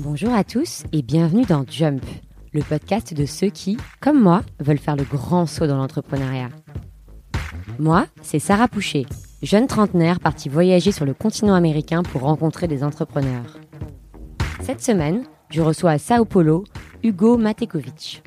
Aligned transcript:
Bonjour 0.00 0.32
à 0.32 0.42
tous 0.42 0.84
et 0.92 1.02
bienvenue 1.02 1.44
dans 1.44 1.64
Jump, 1.68 2.02
le 2.52 2.62
podcast 2.62 3.14
de 3.14 3.26
ceux 3.26 3.50
qui, 3.50 3.76
comme 4.00 4.20
moi, 4.20 4.42
veulent 4.58 4.78
faire 4.78 4.96
le 4.96 5.04
grand 5.04 5.46
saut 5.46 5.68
dans 5.68 5.76
l'entrepreneuriat. 5.76 6.48
Moi, 7.78 8.06
c'est 8.22 8.40
Sarah 8.40 8.66
Poucher, 8.66 9.06
jeune 9.42 9.68
trentenaire 9.68 10.18
partie 10.18 10.48
voyager 10.48 10.90
sur 10.90 11.04
le 11.04 11.14
continent 11.14 11.54
américain 11.54 12.02
pour 12.02 12.22
rencontrer 12.22 12.66
des 12.66 12.82
entrepreneurs. 12.82 13.60
Cette 14.62 14.82
semaine, 14.82 15.22
je 15.50 15.62
reçois 15.62 15.92
à 15.92 15.98
Sao 15.98 16.24
Paulo 16.24 16.64
Hugo 17.04 17.36
Matekovic. 17.36 18.24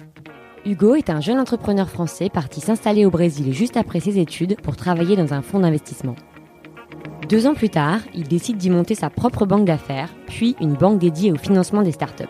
Hugo 0.70 0.94
est 0.94 1.10
un 1.10 1.20
jeune 1.20 1.40
entrepreneur 1.40 1.90
français 1.90 2.30
parti 2.30 2.62
s'installer 2.62 3.04
au 3.04 3.10
Brésil 3.10 3.52
juste 3.54 3.76
après 3.76 4.00
ses 4.00 4.20
études 4.20 4.62
pour 4.62 4.76
travailler 4.76 5.16
dans 5.16 5.34
un 5.34 5.42
fonds 5.42 5.62
d'investissement. 5.62 6.14
Deux 7.28 7.48
ans 7.48 7.56
plus 7.56 7.72
tard, 7.72 8.02
il 8.14 8.28
décide 8.28 8.58
d'y 8.58 8.70
monter 8.70 8.94
sa 8.94 9.10
propre 9.10 9.48
banque 9.48 9.66
d'affaires, 9.66 10.14
puis 10.28 10.56
une 10.62 10.76
banque 10.76 11.00
dédiée 11.00 11.32
au 11.32 11.38
financement 11.38 11.82
des 11.82 11.92
startups. 11.92 12.26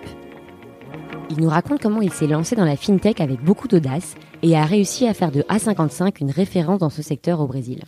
Il 1.30 1.42
nous 1.42 1.50
raconte 1.50 1.82
comment 1.82 2.02
il 2.02 2.14
s'est 2.14 2.28
lancé 2.28 2.56
dans 2.56 2.64
la 2.64 2.78
fintech 2.78 3.20
avec 3.20 3.44
beaucoup 3.44 3.68
d'audace 3.68 4.16
et 4.42 4.56
a 4.56 4.64
réussi 4.64 5.06
à 5.06 5.14
faire 5.14 5.34
de 5.34 5.42
A55 5.42 6.22
une 6.22 6.32
référence 6.32 6.80
dans 6.80 6.90
ce 6.90 7.02
secteur 7.02 7.42
au 7.42 7.48
Brésil. 7.48 7.84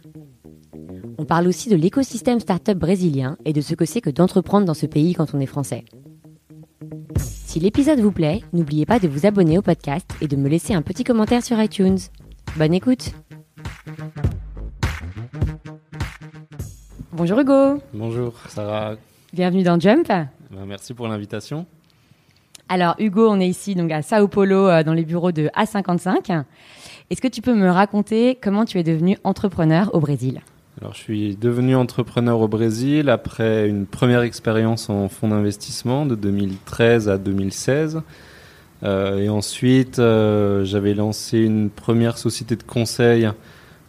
On 1.17 1.23
parle 1.23 1.47
aussi 1.47 1.69
de 1.69 1.77
l'écosystème 1.77 2.41
startup 2.41 2.77
brésilien 2.77 3.37
et 3.45 3.53
de 3.53 3.61
ce 3.61 3.73
que 3.73 3.85
c'est 3.85 4.01
que 4.01 4.09
d'entreprendre 4.09 4.65
dans 4.65 4.73
ce 4.73 4.85
pays 4.85 5.13
quand 5.13 5.33
on 5.33 5.39
est 5.39 5.45
français. 5.45 5.85
Si 7.51 7.59
l'épisode 7.59 7.99
vous 7.99 8.13
plaît, 8.13 8.43
n'oubliez 8.53 8.85
pas 8.85 8.97
de 8.97 9.09
vous 9.09 9.25
abonner 9.25 9.57
au 9.57 9.61
podcast 9.61 10.09
et 10.21 10.29
de 10.29 10.37
me 10.37 10.47
laisser 10.47 10.73
un 10.73 10.81
petit 10.81 11.03
commentaire 11.03 11.43
sur 11.43 11.61
iTunes. 11.61 11.97
Bonne 12.55 12.73
écoute 12.73 13.11
Bonjour 17.11 17.37
Hugo 17.39 17.81
Bonjour 17.93 18.35
Sarah, 18.47 18.95
Bienvenue 19.33 19.63
dans 19.63 19.77
Jump 19.77 20.07
Ben, 20.07 20.29
merci 20.65 20.93
pour 20.93 21.09
l'invitation. 21.09 21.65
Alors 22.69 22.95
Hugo, 22.99 23.29
on 23.29 23.41
est 23.41 23.49
ici 23.49 23.75
donc 23.75 23.91
à 23.91 24.01
Sao 24.01 24.29
Paulo 24.29 24.69
euh, 24.69 24.83
dans 24.83 24.93
les 24.93 25.03
bureaux 25.03 25.33
de 25.33 25.49
A55. 25.49 26.45
Est-ce 27.09 27.19
que 27.19 27.27
tu 27.27 27.41
peux 27.41 27.53
me 27.53 27.69
raconter 27.69 28.39
comment 28.41 28.63
tu 28.63 28.79
es 28.79 28.83
devenu 28.83 29.17
entrepreneur 29.25 29.93
au 29.93 29.99
Brésil? 29.99 30.39
Alors 30.81 30.95
je 30.95 30.99
suis 30.99 31.35
devenu 31.35 31.75
entrepreneur 31.75 32.39
au 32.39 32.47
Brésil 32.47 33.09
après 33.09 33.69
une 33.69 33.85
première 33.85 34.23
expérience 34.23 34.89
en 34.89 35.09
fonds 35.09 35.27
d'investissement 35.27 36.07
de 36.07 36.15
2013 36.15 37.07
à 37.07 37.19
2016. 37.19 38.01
Euh, 38.83 39.19
et 39.19 39.29
ensuite, 39.29 39.99
euh, 39.99 40.65
j'avais 40.65 40.95
lancé 40.95 41.37
une 41.37 41.69
première 41.69 42.17
société 42.17 42.55
de 42.55 42.63
conseil 42.63 43.29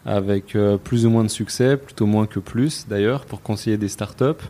avec 0.05 0.55
euh, 0.55 0.77
plus 0.77 1.07
ou 1.07 1.11
moins 1.11 1.25
de 1.25 1.31
succès, 1.31 1.79
plutôt 1.79 2.05
moins 2.05 2.27
que 2.27 2.41
plus 2.41 2.87
d'ailleurs, 2.87 3.25
pour 3.25 3.41
conseiller 3.41 3.79
des 3.79 3.89
startups. 3.89 4.45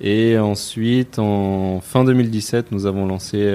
Et 0.00 0.38
ensuite, 0.38 1.18
en 1.18 1.82
fin 1.82 2.04
2017, 2.04 2.72
nous 2.72 2.86
avons 2.86 3.06
lancé 3.06 3.54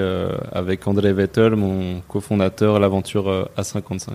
avec 0.51 0.87
André 0.87 1.11
Vettel, 1.13 1.55
mon 1.55 2.01
cofondateur, 2.07 2.79
l'aventure 2.79 3.29
euh, 3.29 3.45
A55. 3.57 4.09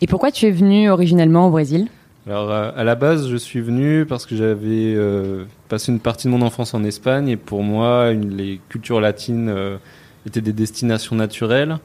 Et 0.00 0.06
pourquoi 0.06 0.30
tu 0.30 0.46
es 0.46 0.50
venu 0.50 0.88
originellement 0.90 1.48
au 1.48 1.50
Brésil? 1.50 1.88
Alors 2.28 2.50
euh, 2.50 2.70
à 2.76 2.84
la 2.84 2.94
base, 2.94 3.30
je 3.30 3.36
suis 3.36 3.62
venu 3.62 4.04
parce 4.04 4.26
que 4.26 4.36
j'avais 4.36 4.92
euh, 4.94 5.44
passé 5.70 5.90
une 5.90 5.98
partie 5.98 6.26
de 6.26 6.32
mon 6.32 6.42
enfance 6.42 6.74
en 6.74 6.84
Espagne 6.84 7.28
et 7.28 7.38
pour 7.38 7.62
moi, 7.62 8.12
les 8.12 8.60
cultures 8.68 9.00
latines 9.00 9.48
euh, 9.48 9.78
étaient 10.26 10.42
des 10.42 10.52
destinations 10.52 11.16
naturelles, 11.16 11.78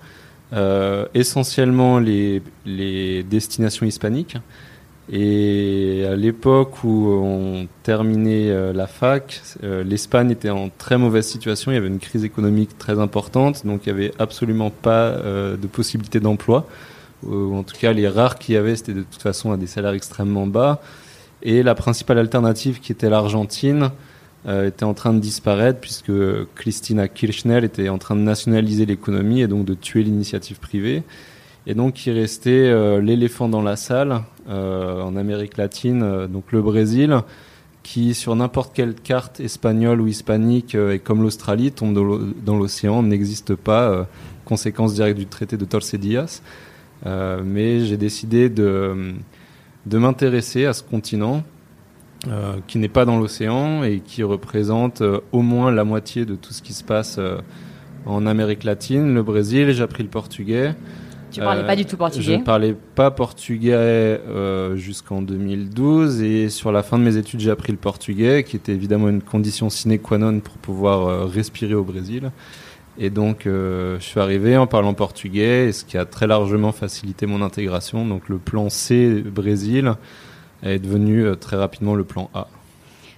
essentiellement 1.13 1.97
les, 1.97 2.43
les 2.65 3.23
destinations 3.23 3.85
hispaniques. 3.85 4.35
Et 5.11 6.05
à 6.07 6.15
l'époque 6.15 6.83
où 6.83 7.07
on 7.07 7.67
terminait 7.81 8.71
la 8.71 8.85
fac, 8.85 9.41
l'Espagne 9.63 10.29
était 10.29 10.51
en 10.51 10.69
très 10.69 10.99
mauvaise 10.99 11.25
situation. 11.25 11.71
Il 11.71 11.75
y 11.75 11.77
avait 11.77 11.87
une 11.87 11.99
crise 11.99 12.23
économique 12.23 12.77
très 12.77 12.99
importante, 12.99 13.65
donc 13.65 13.87
il 13.87 13.93
n'y 13.93 13.99
avait 13.99 14.13
absolument 14.19 14.69
pas 14.69 15.11
de 15.11 15.67
possibilité 15.67 16.19
d'emploi. 16.19 16.67
Ou 17.27 17.55
en 17.55 17.63
tout 17.63 17.75
cas, 17.79 17.93
les 17.93 18.07
rares 18.07 18.37
qu'il 18.37 18.55
y 18.55 18.57
avait, 18.57 18.75
c'était 18.75 18.93
de 18.93 19.03
toute 19.03 19.21
façon 19.21 19.51
à 19.51 19.57
des 19.57 19.67
salaires 19.67 19.93
extrêmement 19.93 20.47
bas. 20.47 20.81
Et 21.41 21.63
la 21.63 21.75
principale 21.75 22.19
alternative, 22.19 22.79
qui 22.79 22.91
était 22.91 23.09
l'Argentine, 23.09 23.91
euh, 24.47 24.67
était 24.67 24.83
en 24.83 24.93
train 24.93 25.13
de 25.13 25.19
disparaître 25.19 25.79
puisque 25.79 26.11
Christina 26.55 27.07
Kirchner 27.07 27.63
était 27.63 27.89
en 27.89 27.97
train 27.97 28.15
de 28.15 28.21
nationaliser 28.21 28.85
l'économie 28.85 29.41
et 29.41 29.47
donc 29.47 29.65
de 29.65 29.73
tuer 29.73 30.03
l'initiative 30.03 30.59
privée. 30.59 31.03
Et 31.65 31.75
donc, 31.75 32.05
il 32.05 32.11
restait 32.11 32.49
euh, 32.51 32.99
l'éléphant 32.99 33.47
dans 33.47 33.61
la 33.61 33.77
salle 33.77 34.21
euh, 34.49 35.01
en 35.01 35.15
Amérique 35.15 35.55
latine, 35.55 36.03
euh, 36.03 36.27
donc 36.27 36.51
le 36.51 36.61
Brésil, 36.61 37.17
qui 37.83 38.13
sur 38.13 38.35
n'importe 38.35 38.73
quelle 38.73 38.95
carte 38.95 39.39
espagnole 39.39 40.01
ou 40.01 40.07
hispanique, 40.07 40.75
euh, 40.75 40.93
et 40.95 40.99
comme 40.99 41.21
l'Australie, 41.21 41.71
tombe 41.71 41.93
dans 41.93 42.03
l'o- 42.03 42.21
dans 42.45 42.57
l'océan, 42.57 43.01
n'existe 43.01 43.55
pas, 43.55 43.89
euh, 43.89 44.03
conséquence 44.43 44.93
directe 44.93 45.17
du 45.17 45.25
traité 45.25 45.55
de 45.55 45.63
Torcedillas. 45.63 46.41
Euh, 47.05 47.41
mais 47.43 47.81
j'ai 47.81 47.97
décidé 47.97 48.49
de, 48.49 49.13
de 49.85 49.97
m'intéresser 49.97 50.65
à 50.65 50.73
ce 50.73 50.83
continent 50.83 51.43
euh, 52.29 52.55
qui 52.67 52.77
n'est 52.77 52.87
pas 52.87 53.03
dans 53.03 53.19
l'océan 53.19 53.83
et 53.83 53.99
qui 53.99 54.23
représente 54.23 55.01
euh, 55.01 55.19
au 55.33 55.41
moins 55.41 55.71
la 55.71 55.83
moitié 55.83 56.23
de 56.23 56.35
tout 56.35 56.53
ce 56.53 56.61
qui 56.61 56.71
se 56.71 56.81
passe 56.81 57.17
euh, 57.19 57.39
en 58.05 58.25
Amérique 58.25 58.63
latine, 58.63 59.13
le 59.13 59.23
Brésil. 59.23 59.73
J'ai 59.73 59.83
appris 59.83 60.03
le 60.03 60.09
portugais. 60.09 60.73
Tu 61.31 61.41
parlais 61.41 61.65
pas 61.65 61.75
du 61.75 61.83
tout 61.83 61.91
Je 61.91 61.97
portugais. 61.97 62.37
ne 62.37 62.43
parlais 62.43 62.77
pas 62.95 63.11
portugais 63.11 64.21
jusqu'en 64.75 65.21
2012 65.23 66.21
et 66.21 66.47
sur 66.49 66.71
la 66.71 66.83
fin 66.83 66.99
de 66.99 67.03
mes 67.03 67.17
études, 67.17 67.39
j'ai 67.39 67.49
appris 67.49 67.71
le 67.71 67.79
portugais, 67.79 68.43
qui 68.43 68.55
était 68.55 68.71
évidemment 68.71 69.09
une 69.09 69.23
condition 69.23 69.71
sine 69.71 69.97
qua 69.97 70.19
non 70.19 70.39
pour 70.41 70.53
pouvoir 70.57 71.27
respirer 71.27 71.73
au 71.73 71.83
Brésil. 71.83 72.29
Et 72.97 73.09
donc, 73.09 73.47
euh, 73.47 73.97
je 73.99 74.03
suis 74.03 74.19
arrivé 74.19 74.55
en 74.55 74.67
parlant 74.67 74.93
portugais, 74.93 75.67
et 75.67 75.71
ce 75.71 75.83
qui 75.83 75.97
a 75.97 76.05
très 76.05 76.27
largement 76.27 76.71
facilité 76.71 77.25
mon 77.25 77.41
intégration. 77.41 78.05
Donc, 78.05 78.29
le 78.29 78.37
plan 78.37 78.69
C 78.69 79.21
Brésil 79.21 79.93
est 80.61 80.79
devenu 80.79 81.25
euh, 81.25 81.35
très 81.35 81.57
rapidement 81.57 81.95
le 81.95 82.03
plan 82.03 82.29
A. 82.33 82.47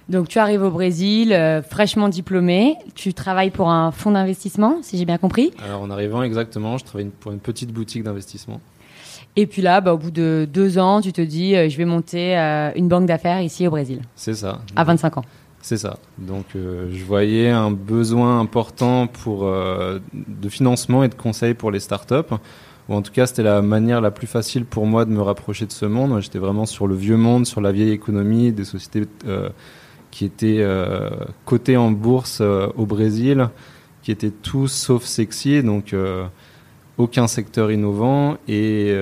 Donc 0.08 0.28
tu 0.28 0.38
arrives 0.38 0.62
au 0.62 0.70
Brésil, 0.70 1.32
euh, 1.32 1.62
fraîchement 1.62 2.08
diplômé, 2.08 2.76
tu 2.94 3.12
travailles 3.12 3.50
pour 3.50 3.70
un 3.70 3.90
fonds 3.90 4.12
d'investissement, 4.12 4.78
si 4.80 4.98
j'ai 4.98 5.04
bien 5.04 5.18
compris. 5.18 5.50
Alors, 5.64 5.82
en 5.82 5.90
arrivant 5.90 6.22
exactement, 6.22 6.78
je 6.78 6.84
travaillais 6.84 7.10
pour 7.18 7.32
une 7.32 7.40
petite 7.40 7.72
boutique 7.72 8.04
d'investissement. 8.04 8.60
Et 9.34 9.46
puis 9.48 9.62
là, 9.62 9.80
bah, 9.80 9.92
au 9.92 9.98
bout 9.98 10.12
de 10.12 10.46
deux 10.48 10.78
ans, 10.78 11.00
tu 11.00 11.12
te 11.12 11.20
dis, 11.20 11.54
je 11.68 11.76
vais 11.76 11.84
monter 11.84 12.36
une 12.76 12.86
banque 12.86 13.06
d'affaires 13.06 13.40
ici 13.42 13.66
au 13.66 13.70
Brésil, 13.70 14.00
C'est 14.14 14.34
ça. 14.34 14.60
à 14.76 14.84
25 14.84 15.18
ans. 15.18 15.24
C'est 15.66 15.78
ça. 15.78 15.98
Donc 16.16 16.54
euh, 16.54 16.86
je 16.92 17.04
voyais 17.04 17.50
un 17.50 17.72
besoin 17.72 18.38
important 18.38 19.08
pour 19.08 19.48
euh, 19.48 19.98
de 20.14 20.48
financement 20.48 21.02
et 21.02 21.08
de 21.08 21.16
conseils 21.16 21.54
pour 21.54 21.72
les 21.72 21.80
startups. 21.80 22.34
Ou 22.88 22.94
en 22.94 23.02
tout 23.02 23.10
cas, 23.10 23.26
c'était 23.26 23.42
la 23.42 23.62
manière 23.62 24.00
la 24.00 24.12
plus 24.12 24.28
facile 24.28 24.64
pour 24.64 24.86
moi 24.86 25.04
de 25.04 25.10
me 25.10 25.20
rapprocher 25.20 25.66
de 25.66 25.72
ce 25.72 25.84
monde. 25.84 26.22
J'étais 26.22 26.38
vraiment 26.38 26.66
sur 26.66 26.86
le 26.86 26.94
vieux 26.94 27.16
monde, 27.16 27.46
sur 27.46 27.60
la 27.60 27.72
vieille 27.72 27.90
économie, 27.90 28.52
des 28.52 28.62
sociétés 28.62 29.08
euh, 29.26 29.48
qui 30.12 30.24
étaient 30.24 30.64
cotées 31.44 31.76
en 31.76 31.90
bourse 31.90 32.40
au 32.40 32.86
Brésil, 32.86 33.48
qui 34.02 34.12
étaient 34.12 34.30
tous 34.30 34.68
sauf 34.68 35.02
sexy, 35.02 35.64
donc 35.64 35.96
aucun 36.96 37.26
secteur 37.26 37.72
innovant 37.72 38.38
et 38.46 38.96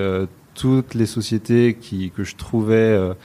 toutes 0.55 0.95
les 0.95 1.05
sociétés 1.05 1.77
qui, 1.79 2.09
que 2.09 2.23
je 2.23 2.35
trouvais 2.35 3.15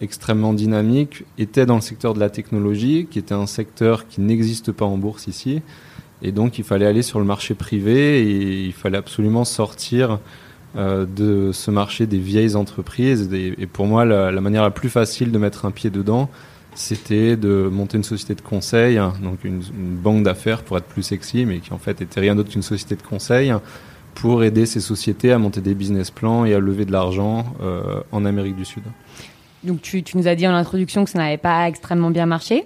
extrêmement 0.00 0.52
dynamiques 0.52 1.24
étaient 1.38 1.66
dans 1.66 1.76
le 1.76 1.80
secteur 1.80 2.14
de 2.14 2.20
la 2.20 2.30
technologie, 2.30 3.06
qui 3.10 3.18
était 3.18 3.34
un 3.34 3.46
secteur 3.46 4.08
qui 4.08 4.20
n'existe 4.20 4.72
pas 4.72 4.84
en 4.84 4.98
bourse 4.98 5.26
ici. 5.26 5.62
Et 6.22 6.32
donc, 6.32 6.58
il 6.58 6.64
fallait 6.64 6.86
aller 6.86 7.02
sur 7.02 7.18
le 7.18 7.24
marché 7.24 7.54
privé 7.54 8.22
et 8.22 8.64
il 8.64 8.72
fallait 8.72 8.98
absolument 8.98 9.44
sortir 9.44 10.18
euh, 10.76 11.06
de 11.06 11.52
ce 11.52 11.70
marché 11.70 12.06
des 12.06 12.18
vieilles 12.18 12.56
entreprises. 12.56 13.28
Et, 13.32 13.54
et 13.58 13.66
pour 13.66 13.86
moi, 13.86 14.04
la, 14.04 14.32
la 14.32 14.40
manière 14.40 14.62
la 14.62 14.70
plus 14.70 14.88
facile 14.88 15.30
de 15.30 15.38
mettre 15.38 15.64
un 15.66 15.70
pied 15.70 15.90
dedans, 15.90 16.28
c'était 16.74 17.36
de 17.36 17.68
monter 17.70 17.96
une 17.96 18.04
société 18.04 18.34
de 18.34 18.42
conseil, 18.42 18.98
hein, 18.98 19.14
donc 19.22 19.44
une, 19.44 19.62
une 19.78 19.96
banque 19.96 20.22
d'affaires 20.22 20.62
pour 20.62 20.76
être 20.76 20.84
plus 20.84 21.02
sexy, 21.02 21.46
mais 21.46 21.60
qui 21.60 21.72
en 21.72 21.78
fait 21.78 22.00
était 22.02 22.20
rien 22.20 22.34
d'autre 22.34 22.50
qu'une 22.50 22.62
société 22.62 22.96
de 22.96 23.02
conseil 23.02 23.52
pour 24.14 24.42
aider 24.44 24.66
ces 24.66 24.80
sociétés 24.80 25.32
à 25.32 25.38
monter 25.38 25.60
des 25.60 25.74
business 25.74 26.10
plans 26.10 26.44
et 26.44 26.54
à 26.54 26.58
lever 26.58 26.84
de 26.86 26.92
l'argent 26.92 27.44
euh, 27.62 28.00
en 28.12 28.24
Amérique 28.24 28.56
du 28.56 28.64
Sud. 28.64 28.82
Donc 29.66 29.82
tu, 29.82 30.02
nous 30.14 30.28
as 30.28 30.34
dit 30.34 30.46
en 30.46 30.54
introduction 30.54 31.04
que 31.04 31.10
ça 31.10 31.18
n'avait 31.18 31.36
pas 31.38 31.68
extrêmement 31.68 32.10
bien 32.10 32.26
marché. 32.26 32.64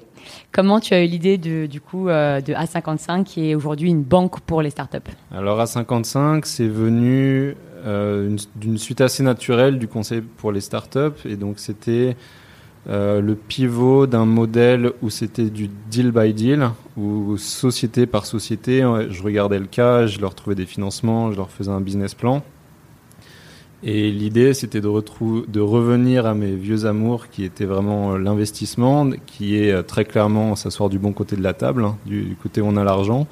Comment 0.52 0.81
tu 0.81 0.93
as 0.94 1.02
eu 1.02 1.06
l'idée 1.06 1.38
de, 1.38 1.67
du 1.67 1.81
coup 1.81 2.08
euh, 2.08 2.41
de 2.41 2.52
A55 2.52 3.25
qui 3.25 3.50
est 3.50 3.55
aujourd'hui 3.55 3.88
une 3.91 4.02
banque 4.02 4.41
pour 4.41 4.61
les 4.62 4.70
startups? 4.70 4.99
Alors 5.35 5.58
A55, 5.62 6.43
c'est 6.44 6.69
venu 6.69 7.56
euh, 7.87 8.29
une- 8.29 8.38
d'une 8.56 8.76
suite 8.79 9.00
assez 9.00 9.23
naturelle 9.23 9.79
du 9.79 9.88
conseil 9.88 10.20
pour 10.20 10.52
les 10.52 10.61
startups 10.61 11.19
et 11.25 11.37
donc 11.37 11.58
c'était 11.58 12.17
euh, 12.88 13.20
le 13.20 13.35
pivot 13.35 14.06
d'un 14.06 14.26
modèle 14.26 14.93
où 15.03 15.11
c'était 15.11 15.50
du 15.50 15.69
deal 15.91 16.12
by 16.12 16.32
deal, 16.35 16.70
où 16.96 17.37
société 17.38 18.06
par 18.06 18.26
société, 18.26 18.81
je 19.11 19.23
regardais 19.23 19.58
le 19.58 19.67
cas, 19.67 20.06
je 20.06 20.19
leur 20.20 20.35
trouvais 20.35 20.56
des 20.56 20.67
financements, 20.67 21.31
je 21.32 21.37
leur 21.37 21.50
faisais 21.50 21.70
un 21.70 21.81
business 21.81 22.14
plan. 22.14 22.43
Et 23.82 24.11
l'idée, 24.11 24.53
c'était 24.53 24.82
de, 24.82 24.88
de 24.88 25.61
revenir 25.61 26.27
à 26.27 26.35
mes 26.35 26.55
vieux 26.55 26.85
amours, 26.85 27.29
qui 27.29 27.44
étaient 27.44 27.65
vraiment 27.65 28.19
l'investissement, 28.19 29.11
qui 29.27 29.56
est 29.56 29.82
très 29.85 30.05
clairement 30.05 30.55
s'asseoir 30.55 30.91
du 30.91 30.99
bon 30.99 31.12
côté 31.12 31.35
de 31.37 31.43
la 31.43 31.55
table, 31.55 31.85
hein, 31.85 31.97
du, 32.05 32.37
côté 32.43 32.61
où 32.61 32.67
on 32.67 32.77
a 32.77 32.85
l'argent, 32.85 33.27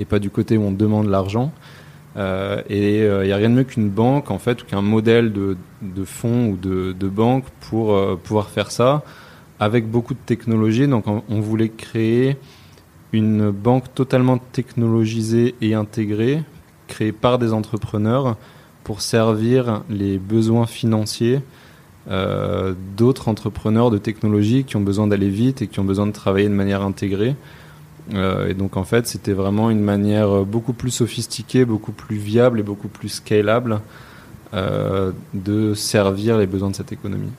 et 0.00 0.04
pas 0.04 0.18
du 0.18 0.30
côté 0.30 0.56
où 0.56 0.62
on 0.62 0.72
demande 0.72 1.08
l'argent. 1.08 1.52
Euh, 2.16 2.62
et 2.68 2.98
il 2.98 3.02
euh, 3.02 3.24
n'y 3.24 3.32
a 3.32 3.36
rien 3.36 3.48
de 3.48 3.54
mieux 3.54 3.64
qu'une 3.64 3.88
banque, 3.88 4.30
en 4.30 4.38
fait, 4.38 4.62
ou 4.62 4.66
qu'un 4.66 4.82
modèle 4.82 5.32
de, 5.32 5.56
fonds 6.04 6.48
ou 6.48 6.56
de, 6.56 7.08
banque 7.08 7.44
pour 7.60 7.94
euh, 7.94 8.16
pouvoir 8.22 8.50
faire 8.50 8.70
ça 8.70 9.02
avec 9.60 9.88
beaucoup 9.88 10.14
de 10.14 10.18
technologie. 10.26 10.88
Donc, 10.88 11.06
on, 11.06 11.22
on, 11.28 11.40
voulait 11.40 11.68
créer 11.68 12.36
une 13.12 13.50
banque 13.50 13.94
totalement 13.94 14.38
technologisée 14.38 15.54
et 15.60 15.74
intégrée, 15.74 16.42
créée 16.88 17.12
par 17.12 17.38
des 17.38 17.52
entrepreneurs 17.52 18.36
pour 18.84 19.00
servir 19.00 19.82
les 19.88 20.18
besoins 20.18 20.66
financiers 20.66 21.40
euh, 22.10 22.74
d'autres 22.96 23.28
entrepreneurs 23.28 23.90
de 23.90 23.98
technologie 23.98 24.64
qui 24.64 24.76
ont 24.76 24.80
besoin 24.80 25.06
d'aller 25.06 25.28
vite 25.28 25.62
et 25.62 25.68
qui 25.68 25.78
ont 25.78 25.84
besoin 25.84 26.06
de 26.06 26.12
travailler 26.12 26.48
de 26.48 26.54
manière 26.54 26.82
intégrée. 26.82 27.36
Euh, 28.14 28.48
et 28.48 28.54
donc 28.54 28.76
en 28.76 28.82
fait, 28.82 29.06
c'était 29.06 29.32
vraiment 29.32 29.70
une 29.70 29.82
manière 29.82 30.44
beaucoup 30.44 30.72
plus 30.72 30.90
sophistiquée, 30.90 31.64
beaucoup 31.64 31.92
plus 31.92 32.16
viable 32.16 32.58
et 32.58 32.64
beaucoup 32.64 32.88
plus 32.88 33.08
scalable 33.08 33.80
euh, 34.54 35.12
de 35.32 35.74
servir 35.74 36.38
les 36.38 36.46
besoins 36.46 36.70
de 36.70 36.76
cette 36.76 36.92
économie. 36.92 37.30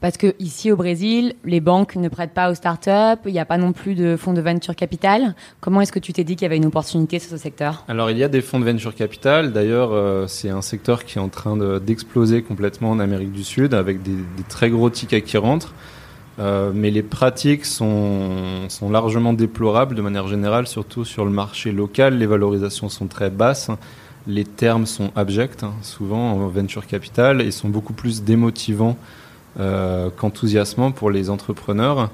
Parce 0.00 0.18
que 0.18 0.34
ici 0.38 0.70
au 0.70 0.76
Brésil, 0.76 1.34
les 1.44 1.60
banques 1.60 1.96
ne 1.96 2.08
prêtent 2.08 2.34
pas 2.34 2.50
aux 2.50 2.54
startups, 2.54 3.22
il 3.24 3.32
n'y 3.32 3.38
a 3.38 3.46
pas 3.46 3.56
non 3.56 3.72
plus 3.72 3.94
de 3.94 4.16
fonds 4.16 4.34
de 4.34 4.42
venture 4.42 4.76
capital. 4.76 5.34
Comment 5.60 5.80
est-ce 5.80 5.92
que 5.92 5.98
tu 5.98 6.12
t'es 6.12 6.22
dit 6.22 6.36
qu'il 6.36 6.42
y 6.42 6.46
avait 6.46 6.58
une 6.58 6.66
opportunité 6.66 7.18
sur 7.18 7.30
ce 7.30 7.38
secteur? 7.38 7.84
Alors 7.88 8.10
il 8.10 8.18
y 8.18 8.24
a 8.24 8.28
des 8.28 8.42
fonds 8.42 8.60
de 8.60 8.64
venture 8.66 8.94
capital. 8.94 9.52
D'ailleurs, 9.52 9.92
euh, 9.92 10.26
c'est 10.26 10.50
un 10.50 10.60
secteur 10.60 11.04
qui 11.04 11.18
est 11.18 11.20
en 11.20 11.30
train 11.30 11.56
d'exploser 11.80 12.42
complètement 12.42 12.90
en 12.90 12.98
Amérique 12.98 13.32
du 13.32 13.42
Sud 13.42 13.72
avec 13.72 14.02
des, 14.02 14.12
très 14.48 14.68
gros 14.68 14.90
tickets 14.90 15.24
qui 15.24 15.38
rentrent. 15.38 15.72
Euh, 16.38 16.72
mais 16.74 16.90
les 16.90 17.02
pratiques 17.02 17.64
sont, 17.64 18.68
sont 18.68 18.90
largement 18.90 19.32
déplorables 19.32 19.94
de 19.94 20.02
manière 20.02 20.28
générale, 20.28 20.66
surtout 20.66 21.06
sur 21.06 21.24
le 21.24 21.30
marché 21.30 21.72
local. 21.72 22.18
Les 22.18 22.26
valorisations 22.26 22.90
sont 22.90 23.06
très 23.06 23.30
basses. 23.30 23.70
Les 24.26 24.44
termes 24.44 24.84
sont 24.84 25.10
abjects, 25.16 25.62
hein, 25.62 25.72
souvent 25.80 26.32
en 26.32 26.48
venture 26.48 26.86
capital, 26.86 27.40
et 27.40 27.50
sont 27.50 27.70
beaucoup 27.70 27.94
plus 27.94 28.22
démotivants 28.22 28.98
euh, 29.58 30.10
qu'enthousiasmants 30.16 30.92
pour 30.92 31.10
les 31.10 31.30
entrepreneurs. 31.30 32.10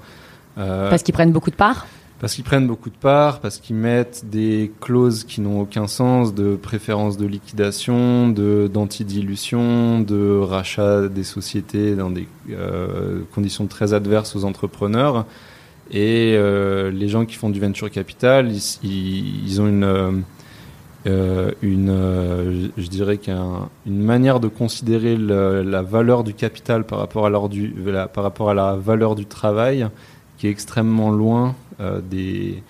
Euh, 0.59 0.91
Parce 0.91 1.03
qu'ils 1.03 1.15
prennent 1.15 1.33
beaucoup 1.33 1.51
de 1.51 1.57
parts? 1.57 1.87
parce 2.23 2.37
qu'ils 2.37 2.45
prennent 2.45 2.69
beaucoup 2.69 2.89
de 2.89 2.95
parts, 2.95 3.41
parce 3.41 3.59
qu'ils 3.59 3.75
mettent 3.75 4.27
des 4.31 4.71
clauses 4.81 5.25
qui 5.25 5.41
n'ont 5.41 5.61
aucun 5.61 5.89
sens, 5.89 6.33
de 6.33 6.55
préférence 6.55 7.17
de 7.17 7.27
liquidation, 7.27 8.29
de 8.29 8.71
d'antidilution, 8.73 9.99
de 9.99 10.39
rachat 10.39 11.09
des 11.09 11.25
sociétés 11.25 11.97
dans 11.97 12.11
des 12.11 12.29
euh, 12.51 13.23
conditions 13.35 13.67
très 13.67 13.93
adverses 13.93 14.37
aux 14.37 14.45
entrepreneurs. 14.45 15.27
Et 15.91 16.35
euh, 16.37 16.93
les 16.93 17.09
gens 17.09 17.27
qui 17.27 17.35
font 17.35 17.51
du 17.51 17.59
venture 17.59 17.91
capital, 17.91 18.53
ils, 18.53 19.43
ils 19.45 19.61
ont 19.61 19.67
une 19.67 20.23
une, 21.05 21.91
euh, 21.91 22.69
je 22.77 22.87
dirais 22.87 23.19
qu'une 23.19 23.69
manière 23.87 24.39
de 24.39 24.49
considérer 24.49 25.17
la 25.17 25.83
valeur 25.83 26.23
du 26.23 26.33
capital 26.33 26.85
par 26.85 26.99
rapport 26.99 27.27
à, 27.27 27.49
du, 27.49 27.75
la, 27.87 28.07
par 28.07 28.23
rapport 28.23 28.51
à 28.51 28.55
la 28.55 28.77
valeur 28.77 29.15
du 29.15 29.27
travail 29.27 29.89
qui 30.39 30.47
est 30.47 30.51
extrêmement 30.51 31.11
loin 31.11 31.55
euh, 31.81 32.01
des, 32.01 32.63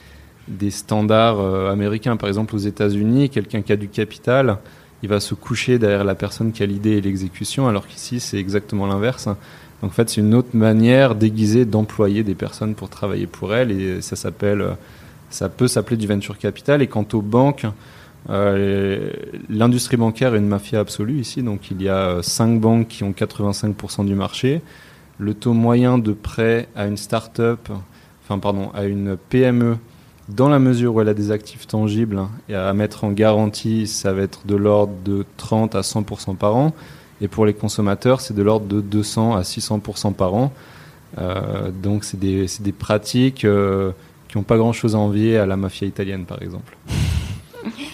des 0.48 0.70
standards 0.70 1.40
euh, 1.40 1.70
américains. 1.70 2.16
Par 2.16 2.28
exemple, 2.28 2.54
aux 2.54 2.58
États-Unis, 2.58 3.28
quelqu'un 3.30 3.62
qui 3.62 3.72
a 3.72 3.76
du 3.76 3.88
capital, 3.88 4.58
il 5.02 5.08
va 5.08 5.20
se 5.20 5.34
coucher 5.34 5.78
derrière 5.78 6.04
la 6.04 6.14
personne 6.14 6.52
qui 6.52 6.62
a 6.62 6.66
l'idée 6.66 6.92
et 6.92 7.00
l'exécution, 7.00 7.68
alors 7.68 7.86
qu'ici, 7.86 8.20
c'est 8.20 8.38
exactement 8.38 8.86
l'inverse. 8.86 9.26
Donc, 9.26 9.90
en 9.90 9.94
fait, 9.94 10.10
c'est 10.10 10.20
une 10.20 10.34
autre 10.34 10.54
manière 10.54 11.14
déguisée 11.14 11.64
d'employer 11.64 12.22
des 12.22 12.34
personnes 12.34 12.74
pour 12.74 12.88
travailler 12.88 13.26
pour 13.26 13.54
elles, 13.54 13.72
et 13.72 14.00
ça 14.00 14.16
s'appelle, 14.16 14.64
ça 15.28 15.48
peut 15.48 15.66
s'appeler 15.66 15.96
du 15.96 16.06
venture 16.06 16.38
capital. 16.38 16.82
Et 16.82 16.86
quant 16.86 17.06
aux 17.12 17.22
banques, 17.22 17.64
euh, 17.64 17.70
l'industrie 18.28 19.96
bancaire 19.96 20.34
est 20.34 20.38
une 20.38 20.48
mafia 20.48 20.80
absolue 20.80 21.20
ici, 21.20 21.42
donc 21.42 21.70
il 21.70 21.82
y 21.82 21.88
a 21.88 22.22
cinq 22.22 22.60
banques 22.60 22.88
qui 22.88 23.04
ont 23.04 23.12
85% 23.12 24.06
du 24.06 24.14
marché. 24.14 24.62
Le 25.18 25.34
taux 25.34 25.52
moyen 25.52 25.98
de 25.98 26.12
prêt 26.12 26.68
à 26.74 26.86
une 26.86 26.96
start-up 26.96 27.68
enfin 28.24 28.38
pardon, 28.38 28.70
à 28.74 28.84
une 28.84 29.16
PME 29.16 29.76
dans 30.28 30.48
la 30.48 30.58
mesure 30.58 30.94
où 30.94 31.00
elle 31.00 31.08
a 31.08 31.14
des 31.14 31.30
actifs 31.30 31.66
tangibles 31.66 32.18
hein, 32.18 32.30
et 32.48 32.54
à 32.54 32.72
mettre 32.72 33.04
en 33.04 33.10
garantie, 33.10 33.86
ça 33.86 34.12
va 34.12 34.22
être 34.22 34.46
de 34.46 34.54
l'ordre 34.54 34.94
de 35.04 35.26
30 35.36 35.74
à 35.74 35.80
100% 35.80 36.36
par 36.36 36.56
an. 36.56 36.72
Et 37.20 37.28
pour 37.28 37.44
les 37.44 37.54
consommateurs, 37.54 38.20
c'est 38.20 38.34
de 38.34 38.42
l'ordre 38.42 38.66
de 38.66 38.80
200 38.80 39.36
à 39.36 39.42
600% 39.42 40.14
par 40.14 40.34
an. 40.34 40.52
Euh, 41.18 41.70
donc 41.70 42.04
c'est 42.04 42.18
des, 42.18 42.72
pratiques 42.72 43.44
euh, 43.44 43.92
qui 44.28 44.38
n'ont 44.38 44.44
pas 44.44 44.56
grand-chose 44.56 44.94
à 44.94 44.98
envier 44.98 45.36
à 45.36 45.46
la 45.46 45.56
mafia 45.56 45.86
italienne, 45.86 46.24
par 46.24 46.40
exemple. 46.40 46.76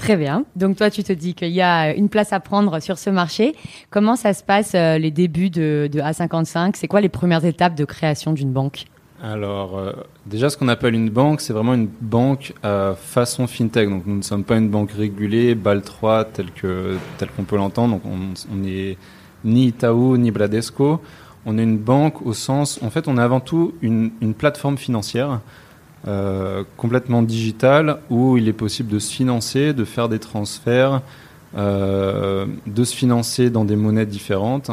Très 0.00 0.16
bien. 0.16 0.46
Donc 0.56 0.76
toi, 0.76 0.90
tu 0.90 1.02
te 1.02 1.12
dis 1.12 1.34
qu'il 1.34 1.50
y 1.50 1.60
a 1.60 1.94
une 1.94 2.08
place 2.08 2.32
à 2.32 2.40
prendre 2.40 2.80
sur 2.80 2.96
ce 2.96 3.10
marché. 3.10 3.54
Comment 3.90 4.16
ça 4.16 4.32
se 4.32 4.42
passe 4.42 4.72
euh, 4.74 4.96
les 4.96 5.10
débuts 5.10 5.50
de, 5.50 5.90
de 5.92 6.00
A55 6.00 6.72
C'est 6.74 6.88
quoi 6.88 7.02
les 7.02 7.10
premières 7.10 7.44
étapes 7.44 7.74
de 7.74 7.84
création 7.84 8.32
d'une 8.32 8.50
banque? 8.50 8.86
Alors, 9.22 9.76
euh, 9.76 9.92
déjà, 10.24 10.48
ce 10.48 10.56
qu'on 10.56 10.68
appelle 10.68 10.94
une 10.94 11.10
banque, 11.10 11.42
c'est 11.42 11.52
vraiment 11.52 11.74
une 11.74 11.90
banque 12.00 12.54
à 12.62 12.94
façon 12.98 13.46
fintech. 13.46 13.90
Donc, 13.90 14.06
nous 14.06 14.16
ne 14.16 14.22
sommes 14.22 14.44
pas 14.44 14.56
une 14.56 14.70
banque 14.70 14.92
régulée, 14.92 15.54
BAL 15.54 15.82
3, 15.82 16.24
tel 16.24 16.50
que 16.50 16.96
tel 17.18 17.28
qu'on 17.28 17.44
peut 17.44 17.56
l'entendre. 17.56 17.96
Donc, 17.96 18.02
on 18.50 18.56
n'est 18.56 18.96
ni 19.44 19.66
Itaú 19.66 20.16
ni 20.16 20.30
Bradesco. 20.30 21.02
On 21.44 21.58
est 21.58 21.62
une 21.62 21.78
banque 21.78 22.24
au 22.24 22.32
sens, 22.32 22.80
en 22.82 22.88
fait, 22.88 23.06
on 23.06 23.18
est 23.18 23.22
avant 23.22 23.40
tout 23.40 23.74
une 23.82 24.34
plateforme 24.34 24.78
financière 24.78 25.40
euh, 26.08 26.64
complètement 26.78 27.22
digitale 27.22 27.98
où 28.08 28.38
il 28.38 28.48
est 28.48 28.54
possible 28.54 28.88
de 28.88 28.98
se 28.98 29.12
financer, 29.12 29.74
de 29.74 29.84
faire 29.84 30.08
des 30.08 30.18
transferts, 30.18 31.02
euh, 31.58 32.46
de 32.66 32.84
se 32.84 32.96
financer 32.96 33.50
dans 33.50 33.66
des 33.66 33.76
monnaies 33.76 34.06
différentes 34.06 34.70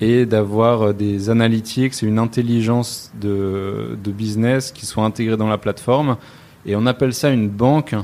et 0.00 0.24
d'avoir 0.24 0.82
euh, 0.82 0.92
des 0.94 1.28
analytics 1.28 2.02
et 2.02 2.06
une 2.06 2.18
intelligence 2.18 3.12
de, 3.20 3.98
business 4.06 4.72
qui 4.72 4.86
soit 4.86 5.04
intégrée 5.04 5.36
dans 5.36 5.48
la 5.48 5.58
plateforme. 5.58 6.16
Et 6.64 6.76
on 6.76 6.86
appelle 6.86 7.12
ça 7.12 7.30
une 7.30 7.48
banque. 7.48 7.94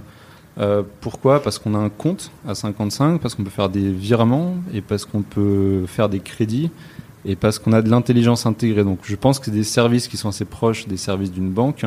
Pourquoi? 1.01 1.43
Parce 1.43 1.59
qu'on 1.59 1.75
a 1.75 1.79
un 1.79 1.89
compte 1.89 2.31
à 2.47 2.55
55, 2.55 3.19
parce 3.19 3.35
qu'on 3.35 3.45
peut 3.45 3.49
faire 3.49 3.71
des 3.71 3.91
virements 3.91 4.57
et 4.75 4.83
parce 4.83 5.07
qu'on 5.07 5.23
peut 5.23 5.85
faire 5.87 6.11
des 6.11 6.21
crédits 6.21 6.71
et 7.25 7.35
parce 7.37 7.59
qu'on 7.59 7.73
a 7.73 7.81
de 7.81 7.89
l'intelligence 7.89 8.45
intégrée. 8.45 8.85
Donc 8.85 8.99
je 9.05 9.17
pense 9.17 9.39
que 9.39 9.47
c'est 9.47 9.51
des 9.51 9.65
services 9.65 10.09
qui 10.09 10.19
sont 10.19 10.29
assez 10.29 10.45
proches 10.45 10.87
des 10.87 10.99
services 10.99 11.33
d'une 11.33 11.49
banque, 11.49 11.87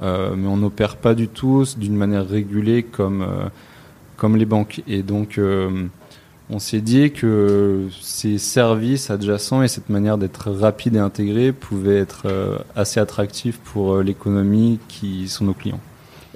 mais 0.00 0.46
on 0.46 0.56
n'opère 0.56 0.96
pas 0.96 1.14
du 1.14 1.28
tout 1.28 1.64
d'une 1.76 1.96
manière 1.96 2.26
régulée 2.26 2.82
comme, 2.82 3.22
euh, 3.22 3.48
comme 4.16 4.36
les 4.36 4.46
banques. 4.46 4.82
Et 4.86 5.02
donc 5.02 5.38
euh, 5.38 5.86
on 6.50 6.58
s'est 6.58 6.80
dit 6.80 7.10
que 7.10 7.88
ces 8.00 8.38
services 8.38 9.10
adjacents 9.10 9.62
et 9.62 9.68
cette 9.68 9.88
manière 9.88 10.18
d'être 10.18 10.50
rapide 10.50 10.96
et 10.96 10.98
intégré 10.98 11.52
pouvaient 11.52 11.98
être 11.98 12.22
euh, 12.26 12.58
assez 12.76 13.00
attractifs 13.00 13.58
pour 13.58 13.94
euh, 13.94 14.02
l'économie 14.02 14.78
qui 14.88 15.28
sont 15.28 15.44
nos 15.44 15.54
clients. 15.54 15.80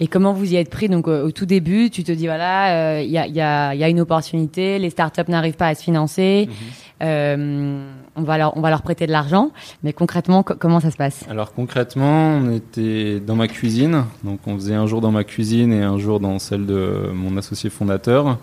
Et 0.01 0.07
comment 0.07 0.33
vous 0.33 0.53
y 0.53 0.57
êtes 0.57 0.71
pris? 0.71 0.89
Donc 0.89 1.09
au 1.09 1.33
tout 1.33 1.45
début, 1.45 1.91
tu 1.91 2.05
te 2.05 2.13
dis 2.13 2.27
voilà, 2.27 3.03
il 3.03 3.11
y, 3.11 3.19
a, 3.19 3.27
y, 3.27 3.41
a, 3.41 3.75
y, 3.75 3.83
a, 3.83 3.89
une 3.89 3.99
opportunité, 3.99 4.79
les 4.79 4.91
startups 4.91 5.29
n'arrivent 5.29 5.57
pas 5.57 5.67
à 5.67 5.75
se 5.75 5.83
financer, 5.83 6.49
mhm. 6.49 6.55
euh, 7.03 7.91
on 8.19 8.61
va 8.61 8.71
leur 8.71 8.83
prêter 8.83 9.07
de 9.07 9.13
l'argent. 9.13 9.51
Mais 9.83 9.93
concrètement, 9.93 10.43
comment 10.43 10.81
ça 10.81 10.91
se 10.91 10.97
passe? 10.97 11.25
Alors 11.29 11.53
concrètement, 11.53 12.39
on 12.39 12.53
était 12.53 13.21
dans 13.21 13.37
ma 13.37 13.49
cuisine, 13.49 14.05
donc 14.25 14.41
on 14.47 14.55
faisait 14.55 14.75
un 14.75 14.87
jour 14.87 15.01
dans 15.01 15.13
ma 15.13 15.25
cuisine 15.25 15.73
et 15.73 15.83
un 15.83 15.99
jour 15.99 16.21
dans 16.21 16.39
celle 16.39 16.67
de 16.67 17.11
mon 17.13 17.37
associé 17.37 17.71
fondateur. 17.71 18.39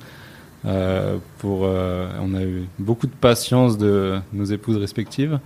Euh, 0.65 1.17
euh, 1.43 2.09
on 2.21 2.33
a 2.33 2.43
eu 2.43 2.63
beaucoup 2.79 3.07
de 3.07 3.13
patience 3.13 3.77
de 3.77 4.19
nos 4.33 4.45
épouses 4.45 4.77
respectives. 4.77 5.39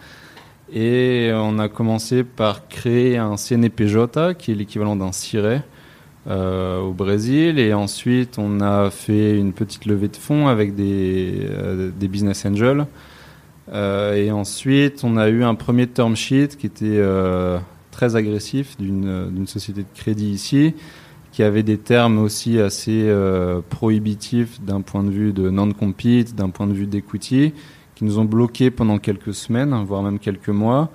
Et 0.71 1.31
on 1.33 1.57
a 1.57 1.67
commencé 1.67 2.23
par 2.23 2.67
créer 2.67 3.17
un 3.17 3.37
CNPJ, 3.37 3.97
qui 4.37 4.51
est 4.51 4.55
l'équivalent 4.55 4.95
d'un 4.95 5.11
siret 5.11 5.63
euh, 6.27 6.79
au 6.79 6.91
Brésil. 6.91 7.59
Et 7.59 7.73
ensuite, 7.73 8.37
on 8.37 8.61
a 8.61 8.89
fait 8.91 9.35
une 9.37 9.51
petite 9.51 9.85
levée 9.85 10.09
de 10.09 10.15
fonds 10.15 10.47
avec 10.47 10.75
des 10.75 11.49
business 12.07 12.45
angels. 12.45 12.85
Euh, 13.71 14.15
et 14.15 14.31
ensuite, 14.31 15.03
on 15.03 15.17
a 15.17 15.29
eu 15.29 15.43
un 15.43 15.55
premier 15.55 15.87
term 15.87 16.15
sheet 16.15 16.49
qui 16.57 16.65
était 16.65 17.01
très 17.91 18.15
agressif 18.15 18.77
d'une 18.77 19.47
société 19.47 19.81
de 19.81 19.87
crédit 19.93 20.29
ici 20.29 20.73
qui 21.31 21.43
avait 21.43 21.63
des 21.63 21.77
termes 21.77 22.17
aussi 22.17 22.59
assez 22.59 23.03
euh, 23.05 23.61
prohibitifs 23.69 24.61
d'un 24.61 24.81
point 24.81 25.03
de 25.03 25.09
vue 25.09 25.31
de 25.31 25.49
non-compete, 25.49 26.35
d'un 26.35 26.49
point 26.49 26.67
de 26.67 26.73
vue 26.73 26.87
d'equity, 26.87 27.53
qui 27.95 28.03
nous 28.05 28.19
ont 28.19 28.25
bloqués 28.25 28.71
pendant 28.71 28.97
quelques 28.97 29.33
semaines, 29.33 29.73
voire 29.85 30.01
même 30.01 30.19
quelques 30.19 30.49
mois. 30.49 30.89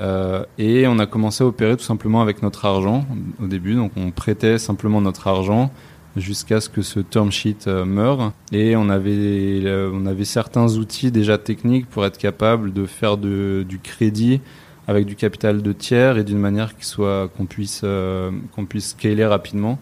Euh, 0.00 0.44
et 0.58 0.86
on 0.86 0.98
a 0.98 1.06
commencé 1.06 1.44
à 1.44 1.46
opérer 1.46 1.76
tout 1.76 1.84
simplement 1.84 2.20
avec 2.20 2.42
notre 2.42 2.64
argent 2.64 3.04
au 3.42 3.46
début. 3.46 3.74
Donc 3.74 3.92
on 3.96 4.10
prêtait 4.10 4.58
simplement 4.58 5.00
notre 5.00 5.26
argent 5.26 5.70
jusqu'à 6.16 6.60
ce 6.60 6.68
que 6.68 6.82
ce 6.82 7.00
term 7.00 7.30
sheet 7.32 7.66
meure. 7.66 8.32
Et 8.52 8.76
on 8.76 8.88
avait, 8.88 9.64
on 9.92 10.06
avait 10.06 10.24
certains 10.24 10.76
outils 10.76 11.10
déjà 11.10 11.38
techniques 11.38 11.86
pour 11.88 12.04
être 12.06 12.18
capable 12.18 12.72
de 12.72 12.86
faire 12.86 13.16
de, 13.16 13.64
du 13.68 13.78
crédit 13.78 14.40
avec 14.86 15.06
du 15.06 15.16
capital 15.16 15.62
de 15.62 15.72
tiers 15.72 16.18
et 16.18 16.24
d'une 16.24 16.38
manière 16.38 16.76
qui 16.76 16.84
soit 16.84 17.28
qu'on 17.36 17.46
puisse 17.46 17.80
qu'on 17.80 18.64
puisse 18.66 18.90
scaler 18.90 19.24
rapidement. 19.24 19.78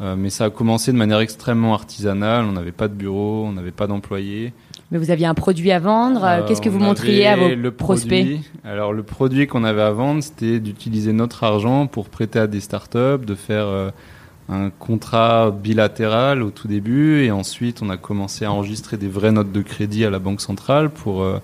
mais 0.00 0.30
ça 0.30 0.44
a 0.44 0.50
commencé 0.50 0.92
de 0.92 0.96
manière 0.96 1.20
extrêmement 1.20 1.74
artisanale. 1.74 2.44
On 2.44 2.52
n'avait 2.52 2.72
pas 2.72 2.88
de 2.88 2.94
bureau, 2.94 3.44
on 3.46 3.52
n'avait 3.52 3.72
pas 3.72 3.86
d'employés. 3.86 4.52
Mais 4.94 4.98
vous 4.98 5.10
aviez 5.10 5.26
un 5.26 5.34
produit 5.34 5.72
à 5.72 5.80
vendre. 5.80 6.24
Euh, 6.24 6.46
qu'est-ce 6.46 6.60
que 6.60 6.68
vous 6.68 6.78
montriez 6.78 7.26
à 7.26 7.36
vos 7.36 7.48
le 7.54 7.70
prospects 7.72 8.38
Alors 8.64 8.92
le 8.92 9.02
produit 9.02 9.48
qu'on 9.48 9.64
avait 9.64 9.82
à 9.82 9.90
vendre, 9.90 10.22
c'était 10.22 10.60
d'utiliser 10.60 11.12
notre 11.12 11.42
argent 11.42 11.88
pour 11.88 12.08
prêter 12.08 12.38
à 12.38 12.46
des 12.46 12.60
startups, 12.60 13.24
de 13.26 13.34
faire 13.34 13.66
euh, 13.66 13.90
un 14.48 14.70
contrat 14.70 15.50
bilatéral 15.50 16.42
au 16.42 16.50
tout 16.50 16.68
début, 16.68 17.22
et 17.24 17.30
ensuite 17.30 17.80
on 17.82 17.90
a 17.90 17.96
commencé 17.96 18.44
à 18.44 18.52
enregistrer 18.52 18.96
des 18.96 19.08
vraies 19.08 19.32
notes 19.32 19.52
de 19.52 19.62
crédit 19.62 20.04
à 20.04 20.10
la 20.10 20.18
banque 20.18 20.40
centrale 20.40 20.90
pour 20.90 21.22
euh, 21.22 21.40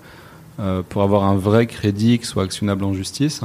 pour 0.89 1.01
avoir 1.01 1.23
un 1.23 1.35
vrai 1.35 1.65
crédit 1.65 2.19
qui 2.19 2.25
soit 2.25 2.43
actionnable 2.43 2.83
en 2.83 2.93
justice. 2.93 3.41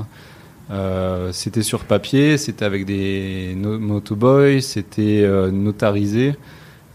c'était 1.32 1.62
sur 1.62 1.84
papier, 1.84 2.36
c'était 2.36 2.64
avec 2.64 2.84
des 2.84 3.54
motoboys, 3.56 4.60
c'était 4.60 5.26
notarisé. 5.50 6.34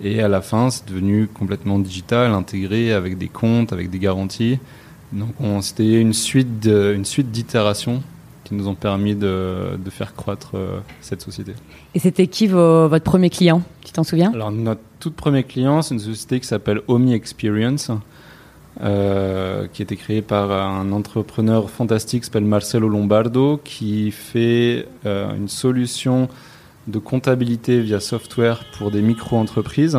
Et 0.03 0.21
à 0.21 0.27
la 0.27 0.41
fin, 0.41 0.69
c'est 0.69 0.87
devenu 0.87 1.27
complètement 1.27 1.79
digital, 1.79 2.31
intégré 2.33 2.91
avec 2.91 3.17
des 3.17 3.29
comptes, 3.29 3.71
avec 3.73 3.89
des 3.89 3.99
garanties. 3.99 4.59
Donc 5.13 5.33
c'était 5.61 5.99
une 5.99 6.13
suite 6.13 6.59
d'itérations 6.59 8.03
qui 8.51 8.57
nous 8.57 8.67
ont 8.67 8.75
permis 8.75 9.15
de, 9.15 9.77
de 9.77 9.89
faire 9.89 10.13
croître 10.13 10.51
euh, 10.55 10.79
cette 10.99 11.21
société. 11.21 11.53
Et 11.95 11.99
c'était 11.99 12.27
qui 12.27 12.47
votre 12.47 13.03
premier 13.05 13.29
client 13.29 13.61
Tu 13.85 13.93
t'en 13.93 14.03
souviens? 14.03 14.29
Alors 14.33 14.51
notre 14.51 14.81
tout 14.99 15.11
premier 15.11 15.43
client, 15.43 15.81
c'est 15.81 15.95
une 15.95 16.01
société 16.01 16.41
qui 16.41 16.47
s'appelle 16.47 16.81
Omi 16.89 17.13
Experience, 17.13 17.91
euh, 18.81 19.67
qui 19.71 19.81
a 19.81 19.83
été 19.83 19.95
créée 19.95 20.21
par 20.21 20.51
un 20.51 20.91
entrepreneur 20.91 21.69
fantastique 21.69 22.21
qui 22.21 22.25
s'appelle 22.25 22.43
Marcelo 22.43 22.89
Lombardo, 22.89 23.61
qui 23.63 24.11
fait 24.11 24.85
euh, 25.05 25.33
une 25.33 25.47
solution 25.47 26.27
de 26.87 26.99
comptabilité 26.99 27.79
via 27.79 28.01
software 28.01 28.65
pour 28.77 28.91
des 28.91 29.01
micro-entreprises. 29.01 29.97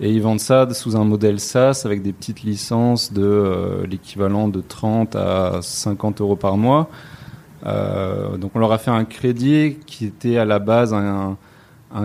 Et 0.00 0.10
ils 0.10 0.20
vendent 0.20 0.40
ça 0.40 0.68
sous 0.74 0.96
un 0.96 1.04
modèle 1.04 1.40
SaaS 1.40 1.82
avec 1.86 2.02
des 2.02 2.12
petites 2.12 2.42
licences 2.42 3.14
de 3.14 3.22
euh, 3.22 3.86
l'équivalent 3.86 4.48
de 4.48 4.60
30 4.60 5.16
à 5.16 5.60
50 5.62 6.20
euros 6.20 6.36
par 6.36 6.58
mois. 6.58 6.90
Euh, 7.64 8.36
donc 8.36 8.52
on 8.54 8.58
leur 8.58 8.72
a 8.72 8.78
fait 8.78 8.90
un 8.90 9.04
crédit 9.04 9.78
qui 9.86 10.04
était 10.04 10.36
à 10.36 10.44
la 10.44 10.58
base 10.58 10.92
un, 10.92 11.36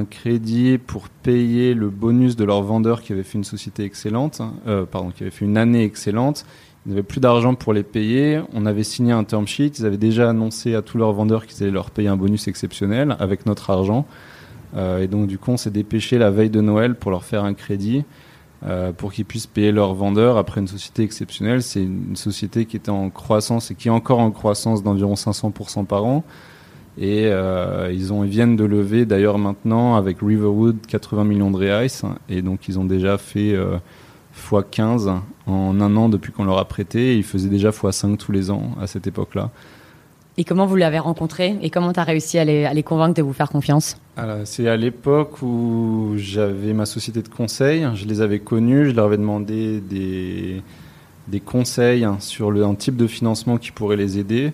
crédit 0.10 0.78
pour 0.78 1.10
payer 1.10 1.74
le 1.74 1.90
bonus 1.90 2.38
de 2.38 2.46
leur 2.46 2.62
vendeur 2.62 3.02
qui 3.02 3.12
avait 3.12 3.24
fait 3.24 3.38
une 3.38 3.44
société 3.44 3.84
excellente, 3.84 4.42
euh, 4.66 4.86
pardon, 4.86 5.12
qui 5.12 5.24
avait 5.24 5.32
fait 5.32 5.44
une 5.44 5.58
année 5.58 5.84
excellente. 5.84 6.46
Ils 6.86 6.90
n'avaient 6.90 7.04
plus 7.04 7.20
d'argent 7.20 7.56
pour 7.56 7.74
les 7.74 7.84
payer. 7.84 8.42
On 8.54 8.66
avait 8.66 8.84
signé 8.84 9.12
un 9.12 9.26
term 9.26 9.46
sheet. 9.46 9.74
Ils 9.80 9.86
avaient 9.86 9.98
déjà 9.98 10.30
annoncé 10.30 10.76
à 10.76 10.82
tous 10.82 10.98
leurs 10.98 11.12
vendeurs 11.12 11.46
qu'ils 11.46 11.62
allaient 11.62 11.74
leur 11.74 11.92
payer 11.92 12.08
un 12.08 12.16
bonus 12.16 12.48
exceptionnel 12.48 13.18
avec 13.20 13.46
notre 13.46 13.70
argent. 13.70 14.06
Euh, 14.76 15.00
et 15.00 15.08
donc, 15.08 15.28
du 15.28 15.38
coup, 15.38 15.52
on 15.52 15.58
s'est 15.58 15.72
dépêché 15.72 16.18
la 16.18 16.32
veille 16.32 16.50
de 16.50 16.62
Noël 16.62 16.96
pour 16.96 17.12
leur 17.12 17.24
faire 17.24 17.44
un 17.44 17.54
crédit 17.54 18.04
euh, 18.64 18.92
pour 18.92 19.12
qu'ils 19.12 19.26
puissent 19.26 19.48
payer 19.48 19.72
leurs 19.72 19.94
vendeurs 19.94 20.38
après 20.38 20.62
une 20.62 20.68
société 20.68 21.04
exceptionnelle. 21.04 21.64
C'est 21.64 21.84
une 21.84 22.16
société 22.16 22.66
qui 22.66 22.78
était 22.78 22.92
en 22.92 23.10
croissance 23.10 23.72
et 23.72 23.76
qui 23.76 23.88
est 23.88 23.92
encore 23.92 24.20
en 24.20 24.32
croissance 24.32 24.84
d'environ 24.84 25.16
500% 25.16 25.86
par 25.86 26.06
an. 26.06 26.24
Et 26.98 27.28
euh, 27.28 27.92
ils, 27.94 28.12
ont, 28.14 28.24
ils 28.24 28.30
viennent 28.30 28.56
de 28.56 28.66
lever 28.66 29.06
d'ailleurs 29.06 29.38
maintenant 29.38 29.96
avec 29.96 30.18
Riverwood 30.22 30.78
80 30.88 31.24
millions 31.24 31.52
de 31.52 31.58
reais. 31.58 31.88
Et 32.30 32.42
donc, 32.42 32.68
ils 32.68 32.78
ont 32.78 32.86
déjà 32.86 33.18
fait 33.18 33.58
x 34.34 34.66
15 34.70 35.12
en 35.48 35.82
un 35.82 35.96
an 35.96 36.10
depuis 36.10 36.32
qu'on 36.32 36.44
leur 36.44 36.58
a 36.58 36.66
prêté. 36.66 37.18
ils 37.18 37.24
faisaient 37.24 37.50
déjà 37.50 37.70
x 37.70 37.90
5 37.90 38.18
tous 38.18 38.32
les 38.32 38.52
ans 38.52 38.76
à 38.80 38.88
cette 38.88 39.08
époque-là. 39.08 39.50
Et 40.38 40.44
comment 40.46 40.66
vous 40.66 40.78
l'avez 40.78 41.00
rencontré 41.00 41.58
et 41.62 41.70
comment 41.70 41.92
tu 41.92 42.00
as 42.00 42.04
réussi 42.04 42.40
à 42.40 42.46
les, 42.46 42.84
convaincre 42.84 43.16
de 43.16 43.22
vous 43.22 43.34
faire 43.34 43.50
confiance? 43.50 43.98
C'est 44.46 44.68
à 44.68 44.78
l'époque 44.78 45.42
où 45.42 46.14
j'avais 46.16 46.74
ma 46.74 46.86
société 46.86 47.22
de 47.22 47.28
conseil. 47.28 47.86
Je 47.96 48.06
les 48.06 48.22
avais 48.22 48.40
connus, 48.40 48.90
je 48.90 48.96
leur 48.96 49.06
avais 49.06 49.18
demandé 49.18 49.82
des, 49.82 50.62
des 51.28 51.40
conseils 51.42 52.08
sur 52.20 52.50
le, 52.50 52.64
un 52.64 52.76
type 52.76 52.96
de 52.96 53.08
financement 53.08 53.58
qui 53.58 53.72
pourrait 53.72 53.98
les 53.98 54.20
aider. 54.20 54.54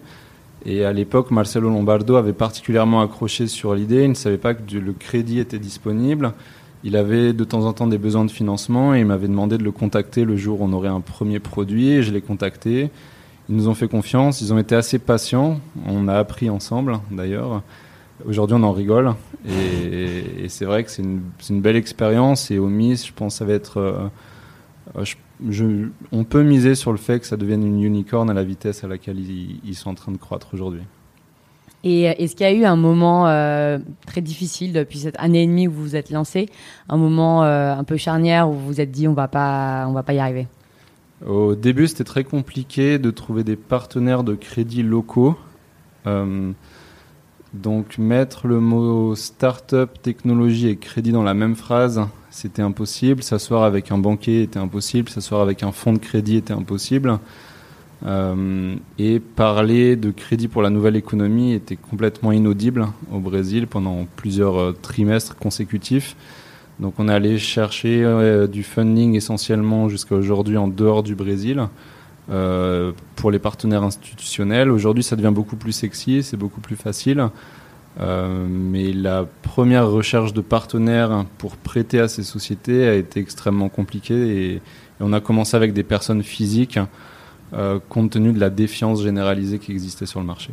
Et 0.65 0.83
à 0.83 0.91
l'époque, 0.91 1.31
Marcelo 1.31 1.69
Lombardo 1.69 2.15
avait 2.15 2.33
particulièrement 2.33 3.01
accroché 3.01 3.47
sur 3.47 3.75
l'idée. 3.75 4.03
Il 4.03 4.09
ne 4.09 4.15
savait 4.15 4.37
pas 4.37 4.55
que 4.55 4.77
le 4.77 4.93
crédit 4.93 5.39
était 5.39 5.59
disponible. 5.59 6.33
Il 6.83 6.95
avait 6.95 7.33
de 7.33 7.43
temps 7.43 7.65
en 7.65 7.73
temps 7.73 7.87
des 7.87 7.97
besoins 7.97 8.25
de 8.25 8.31
financement 8.31 8.95
et 8.95 8.99
il 8.99 9.05
m'avait 9.05 9.27
demandé 9.27 9.57
de 9.57 9.63
le 9.63 9.71
contacter 9.71 10.25
le 10.25 10.35
jour 10.37 10.61
où 10.61 10.65
on 10.65 10.73
aurait 10.73 10.89
un 10.89 11.01
premier 11.01 11.39
produit. 11.39 11.89
Et 11.89 12.03
je 12.03 12.11
l'ai 12.11 12.21
contacté. 12.21 12.89
Ils 13.49 13.55
nous 13.55 13.69
ont 13.69 13.73
fait 13.73 13.87
confiance, 13.87 14.41
ils 14.41 14.53
ont 14.53 14.57
été 14.57 14.75
assez 14.75 14.99
patients. 14.99 15.59
On 15.85 16.07
a 16.07 16.15
appris 16.15 16.49
ensemble 16.49 16.99
d'ailleurs. 17.11 17.63
Aujourd'hui, 18.25 18.57
on 18.59 18.63
en 18.63 18.73
rigole. 18.73 19.13
Et, 19.47 20.49
c'est 20.49 20.65
vrai 20.65 20.83
que 20.83 20.91
c'est 20.91 21.03
une, 21.03 21.61
belle 21.61 21.75
expérience. 21.75 22.51
Et 22.51 22.57
au 22.57 22.67
MIS, 22.67 23.05
je 23.05 23.13
pense 23.13 23.35
que 23.35 23.37
ça 23.39 23.45
va 23.45 23.53
être. 23.53 23.77
Euh, 23.77 25.05
on 26.11 26.23
peut 26.23 26.43
miser 26.43 26.75
sur 26.75 26.91
le 26.91 26.97
fait 26.97 27.19
que 27.19 27.25
ça 27.25 27.37
devienne 27.37 27.65
une 27.65 27.83
unicorn 27.83 28.29
à 28.29 28.33
la 28.33 28.43
vitesse 28.43 28.83
à 28.83 28.87
laquelle 28.87 29.19
ils 29.19 29.75
sont 29.75 29.91
en 29.91 29.95
train 29.95 30.11
de 30.11 30.17
croître 30.17 30.49
aujourd'hui. 30.53 30.81
Et 31.83 32.09
euh, 32.09 32.13
est-ce 32.17 32.35
qu'il 32.35 32.45
y 32.45 32.49
a 32.49 32.53
eu 32.53 32.65
un 32.65 32.75
moment 32.75 33.27
euh, 33.27 33.77
très 34.07 34.21
difficile 34.21 34.73
depuis 34.73 34.99
cette 34.99 35.17
année 35.19 35.43
et 35.43 35.47
demie 35.47 35.67
où 35.67 35.71
vous 35.71 35.83
vous 35.83 35.95
êtes 35.95 36.09
lancé, 36.09 36.49
un 36.89 36.97
moment 36.97 37.43
un 37.43 37.83
peu 37.83 37.97
charnière 37.97 38.49
où 38.49 38.53
vous 38.53 38.65
vous 38.65 38.81
êtes 38.81 38.91
dit 38.91 39.07
on 39.07 39.13
va 39.13 39.27
pas, 39.27 39.85
on 39.87 39.93
va 39.93 40.03
pas 40.03 40.13
y 40.13 40.19
arriver? 40.19 40.47
Au 41.25 41.55
début, 41.55 41.87
c'était 41.87 42.03
très 42.03 42.23
compliqué 42.23 42.99
de 42.99 43.09
trouver 43.09 43.43
des 43.43 43.55
partenaires 43.55 44.23
de 44.23 44.35
crédit 44.35 44.83
locaux. 44.83 45.37
donc 47.53 47.97
mettre 47.97 48.47
le 48.47 48.59
mot 48.59 49.15
start-up, 49.15 50.01
technologie 50.01 50.67
et 50.67 50.75
crédit 50.77 51.11
dans 51.11 51.23
la 51.23 51.33
même 51.33 51.55
phrase, 51.55 52.07
c'était 52.29 52.61
impossible. 52.61 53.23
S'asseoir 53.23 53.63
avec 53.63 53.91
un 53.91 53.97
banquier 53.97 54.43
était 54.43 54.59
impossible. 54.59 55.09
S'asseoir 55.09 55.41
avec 55.41 55.63
un 55.63 55.71
fonds 55.71 55.93
de 55.93 55.97
crédit 55.97 56.37
était 56.37 56.53
impossible. 56.53 57.19
Euh, 58.05 58.75
et 58.99 59.19
parler 59.19 59.95
de 59.95 60.11
crédit 60.11 60.47
pour 60.47 60.61
la 60.61 60.69
nouvelle 60.69 60.95
économie 60.95 61.53
était 61.53 61.75
complètement 61.75 62.31
inaudible 62.31 62.87
au 63.11 63.19
Brésil 63.19 63.65
pendant 63.65 64.05
plusieurs 64.15 64.57
euh, 64.59 64.71
trimestres 64.79 65.35
consécutifs. 65.35 66.15
Donc 66.79 66.93
on 66.99 67.09
est 67.09 67.13
allé 67.13 67.37
chercher 67.37 68.03
euh, 68.03 68.47
du 68.47 68.63
funding 68.63 69.15
essentiellement 69.15 69.89
jusqu'à 69.89 70.15
aujourd'hui 70.15 70.57
en 70.57 70.67
dehors 70.67 71.03
du 71.03 71.15
Brésil 71.15 71.67
pour 73.15 73.31
les 73.31 73.39
partenaires 73.39 73.83
institutionnels. 73.83 74.69
Aujourd'hui 74.69 75.01
ça 75.01 75.15
devient 75.15 75.31
beaucoup 75.33 75.55
plus 75.55 75.71
sexy, 75.71 76.23
c'est 76.23 76.35
beaucoup 76.35 76.59
plus 76.59 76.75
facile. 76.75 77.29
mais 77.97 78.91
la 78.91 79.25
première 79.43 79.89
recherche 79.89 80.33
de 80.33 80.41
partenaires 80.41 81.23
pour 81.37 81.55
prêter 81.55 82.01
à 82.01 82.09
ces 82.09 82.23
sociétés 82.23 82.85
a 82.85 82.95
été 82.95 83.21
extrêmement 83.21 83.69
compliquée 83.69 84.55
et 84.55 84.61
on 84.99 85.13
a 85.13 85.21
commencé 85.21 85.55
avec 85.55 85.71
des 85.71 85.83
personnes 85.83 86.21
physiques 86.21 86.79
euh, 87.53 87.79
compte 87.87 88.11
tenu 88.11 88.33
de 88.33 88.39
la 88.39 88.49
défiance 88.49 89.01
généralisée 89.01 89.57
qui 89.59 89.71
existait 89.71 90.05
sur 90.05 90.19
le 90.19 90.25
marché. 90.25 90.51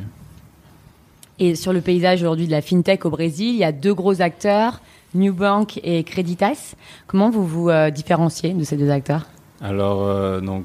Et 1.40 1.56
sur 1.56 1.72
le 1.72 1.80
paysage 1.80 2.22
aujourd'hui 2.22 2.46
de 2.46 2.52
la 2.52 2.62
fintech 2.62 3.04
au 3.04 3.10
Brésil, 3.10 3.48
il 3.48 3.56
y 3.56 3.64
a 3.64 3.72
deux 3.72 3.94
gros 3.94 4.22
acteurs, 4.22 4.80
Newbank 5.14 5.80
et 5.82 6.04
Creditas. 6.04 6.74
Comment 7.06 7.30
vous 7.30 7.46
vous 7.46 7.68
euh, 7.68 7.90
différenciez 7.90 8.52
de 8.52 8.64
ces 8.64 8.76
deux 8.76 8.90
acteurs? 8.90 9.26
Alors, 9.60 10.02
euh, 10.02 10.40
donc, 10.40 10.64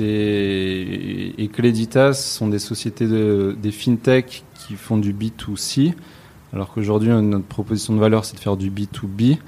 et 0.00 1.50
Creditas 1.52 2.12
sont 2.12 2.48
des 2.48 2.58
sociétés 2.58 3.06
de, 3.06 3.56
des 3.60 3.72
fintech 3.72 4.44
qui 4.54 4.74
font 4.74 4.98
du 4.98 5.12
B2C, 5.12 5.94
alors 6.52 6.72
qu'aujourd'hui, 6.72 7.10
notre 7.10 7.46
proposition 7.46 7.94
de 7.94 8.00
valeur, 8.00 8.24
c'est 8.24 8.36
de 8.36 8.40
faire 8.40 8.56
du 8.56 8.70
B2B. 8.70 9.38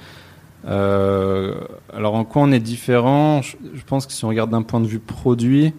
Euh, 0.66 1.54
alors 1.94 2.14
en 2.14 2.24
quoi 2.24 2.42
on 2.42 2.52
est 2.52 2.60
différent? 2.60 3.40
Je, 3.42 3.56
pense 3.86 4.06
que 4.06 4.12
si 4.12 4.24
on 4.24 4.28
regarde 4.28 4.50
d'un 4.50 4.62
point 4.62 4.80
de 4.80 4.86
vue 4.86 4.98
produit 4.98 5.72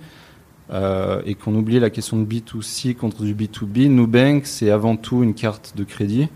euh, 0.72 1.22
et 1.26 1.36
qu'on 1.36 1.54
oublie 1.56 1.80
la 1.80 1.90
question 1.90 2.18
de 2.18 2.26
B2C 2.26 2.96
contre 2.96 3.24
du 3.24 3.36
B2B, 3.36 3.90
Nubank 3.90 4.46
c'est 4.46 4.72
avant 4.72 4.96
tout 4.96 5.24
une 5.24 5.34
carte 5.34 5.74
de 5.76 5.84
crédit 5.84 6.30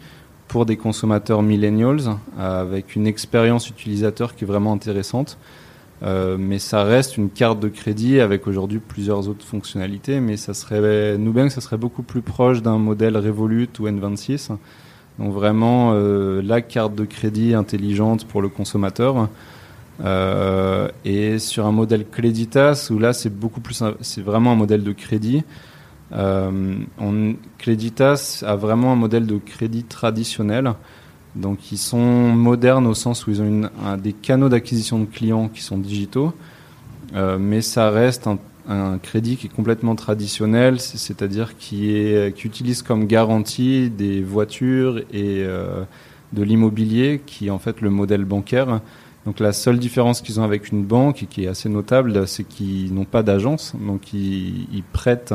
pour 0.55 0.65
des 0.65 0.77
consommateurs 0.77 1.41
millennials 1.41 2.15
avec 2.39 2.95
une 2.95 3.07
expérience 3.07 3.69
utilisateur 3.69 4.37
qui 4.37 4.45
est 4.45 4.47
vraiment 4.47 4.71
intéressante. 4.71 5.37
Euh, 6.01 6.37
mais 6.39 6.59
ça 6.59 6.85
reste 6.85 7.17
une 7.17 7.29
carte 7.29 7.59
de 7.59 7.67
crédit 7.67 8.21
avec 8.21 8.47
aujourd'hui 8.47 8.79
plusieurs 8.79 9.27
autres 9.27 9.45
fonctionnalités. 9.45 10.21
Mais 10.21 10.37
ça 10.37 10.53
serait 10.53 11.17
Nubank, 11.17 11.51
ça 11.51 11.59
serait 11.59 11.75
beaucoup 11.75 12.03
plus 12.03 12.21
proche 12.21 12.61
d'un 12.61 12.77
modèle 12.77 13.17
Revolut 13.17 13.67
ou 13.79 13.87
N26 13.89 14.51
donc 15.19 15.33
vraiment 15.33 15.91
euh, 15.93 16.41
la 16.41 16.61
carte 16.61 16.95
de 16.95 17.03
crédit 17.03 17.53
intelligente 17.53 18.25
pour 18.25 18.41
le 18.41 18.47
consommateur. 18.47 19.27
Euh, 20.05 20.87
et 21.03 21.37
sur 21.37 21.65
un 21.65 21.73
modèle 21.73 22.05
Creditas 22.09 22.87
où 22.91 22.97
là 22.99 23.11
c'est 23.11 23.29
beaucoup 23.29 23.59
plus, 23.59 23.83
c'est 23.99 24.21
vraiment 24.21 24.53
un 24.53 24.55
modèle 24.55 24.83
de 24.83 24.93
crédit. 24.93 25.43
Euh, 26.13 26.75
on, 26.99 27.35
Creditas 27.57 28.43
a 28.45 28.55
vraiment 28.55 28.93
un 28.93 28.95
modèle 28.95 29.25
de 29.25 29.37
crédit 29.37 29.83
traditionnel. 29.83 30.73
Donc 31.35 31.71
ils 31.71 31.77
sont 31.77 31.99
modernes 31.99 32.87
au 32.87 32.93
sens 32.93 33.27
où 33.27 33.31
ils 33.31 33.41
ont 33.41 33.69
des 33.97 34.13
canaux 34.13 34.49
d'acquisition 34.49 34.99
de 34.99 35.05
clients 35.05 35.49
qui 35.49 35.61
sont 35.61 35.77
digitaux, 35.77 36.33
euh, 37.13 37.37
mais 37.37 37.61
ça 37.61 37.89
reste 37.89 38.27
un, 38.27 38.97
crédit 38.97 39.37
qui 39.37 39.45
est 39.45 39.49
complètement 39.49 39.95
traditionnel, 39.95 40.79
c'est-à-dire 40.79 41.55
qui, 41.57 41.93
utilise 42.43 42.81
comme 42.81 43.05
garantie 43.05 43.91
des 43.91 44.23
voitures 44.23 44.99
et 45.13 45.43
euh, 45.43 45.83
de 46.33 46.41
l'immobilier, 46.41 47.21
qui 47.23 47.47
est 47.47 47.51
en 47.51 47.59
fait 47.59 47.81
le 47.81 47.91
modèle 47.91 48.25
bancaire. 48.25 48.81
Donc 49.25 49.39
la 49.39 49.53
seule 49.53 49.77
différence 49.77 50.21
qu'ils 50.21 50.39
ont 50.39 50.43
avec 50.43 50.71
une 50.71 50.83
banque, 50.83 51.23
et 51.23 51.25
qui 51.25 51.43
est 51.43 51.47
assez 51.47 51.69
notable, 51.69 52.27
c'est 52.27 52.43
qu'ils 52.43 52.93
n'ont 52.93 53.05
pas 53.05 53.23
d'agence, 53.23 53.75
donc 53.79 54.13
ils, 54.13 54.83
prêtent 54.93 55.33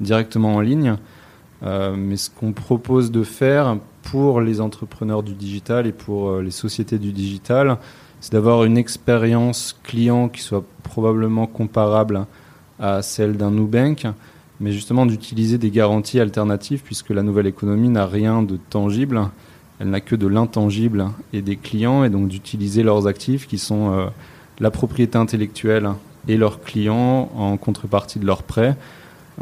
directement 0.00 0.56
en 0.56 0.60
ligne. 0.60 0.96
Euh, 1.62 1.94
mais 1.96 2.16
ce 2.16 2.30
qu'on 2.30 2.52
propose 2.52 3.10
de 3.10 3.22
faire 3.22 3.78
pour 4.02 4.40
les 4.40 4.60
entrepreneurs 4.60 5.22
du 5.22 5.34
digital 5.34 5.86
et 5.86 5.92
pour 5.92 6.28
euh, 6.28 6.42
les 6.42 6.50
sociétés 6.50 6.98
du 6.98 7.12
digital, 7.12 7.78
c'est 8.20 8.32
d'avoir 8.32 8.64
une 8.64 8.76
expérience 8.76 9.78
client 9.82 10.28
qui 10.28 10.42
soit 10.42 10.64
probablement 10.82 11.46
comparable 11.46 12.26
à 12.78 13.02
celle 13.02 13.36
d'un 13.36 13.50
Nubank, 13.50 14.06
mais 14.60 14.72
justement 14.72 15.06
d'utiliser 15.06 15.58
des 15.58 15.70
garanties 15.70 16.20
alternatives 16.20 16.82
puisque 16.84 17.10
la 17.10 17.22
nouvelle 17.22 17.46
économie 17.46 17.88
n'a 17.88 18.06
rien 18.06 18.42
de 18.42 18.58
tangible, 18.68 19.28
elle 19.80 19.90
n'a 19.90 20.00
que 20.00 20.16
de 20.16 20.26
l'intangible 20.26 21.06
et 21.32 21.42
des 21.42 21.56
clients, 21.56 22.04
et 22.04 22.10
donc 22.10 22.28
d'utiliser 22.28 22.82
leurs 22.82 23.06
actifs 23.06 23.46
qui 23.46 23.58
sont 23.58 23.92
euh, 23.92 24.06
la 24.58 24.70
propriété 24.70 25.16
intellectuelle 25.18 25.90
et 26.28 26.36
leurs 26.36 26.60
clients 26.62 27.30
en 27.36 27.56
contrepartie 27.56 28.18
de 28.18 28.26
leurs 28.26 28.42
prêts 28.42 28.76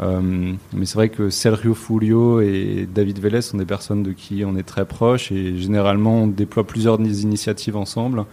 euh, 0.01 0.53
mais 0.73 0.85
c'est 0.85 0.95
vrai 0.95 1.09
que 1.09 1.29
Sergio 1.29 1.73
Fulio 1.73 2.41
et 2.41 2.87
David 2.91 3.19
Vélez 3.19 3.41
sont 3.41 3.57
des 3.57 3.65
personnes 3.65 4.03
de 4.03 4.11
qui 4.11 4.43
on 4.45 4.55
est 4.55 4.63
très 4.63 4.85
proche 4.85 5.31
et 5.31 5.57
généralement 5.57 6.23
on 6.23 6.27
déploie 6.27 6.65
plusieurs 6.65 6.99
initiatives 6.99 7.77
ensemble. 7.77 8.25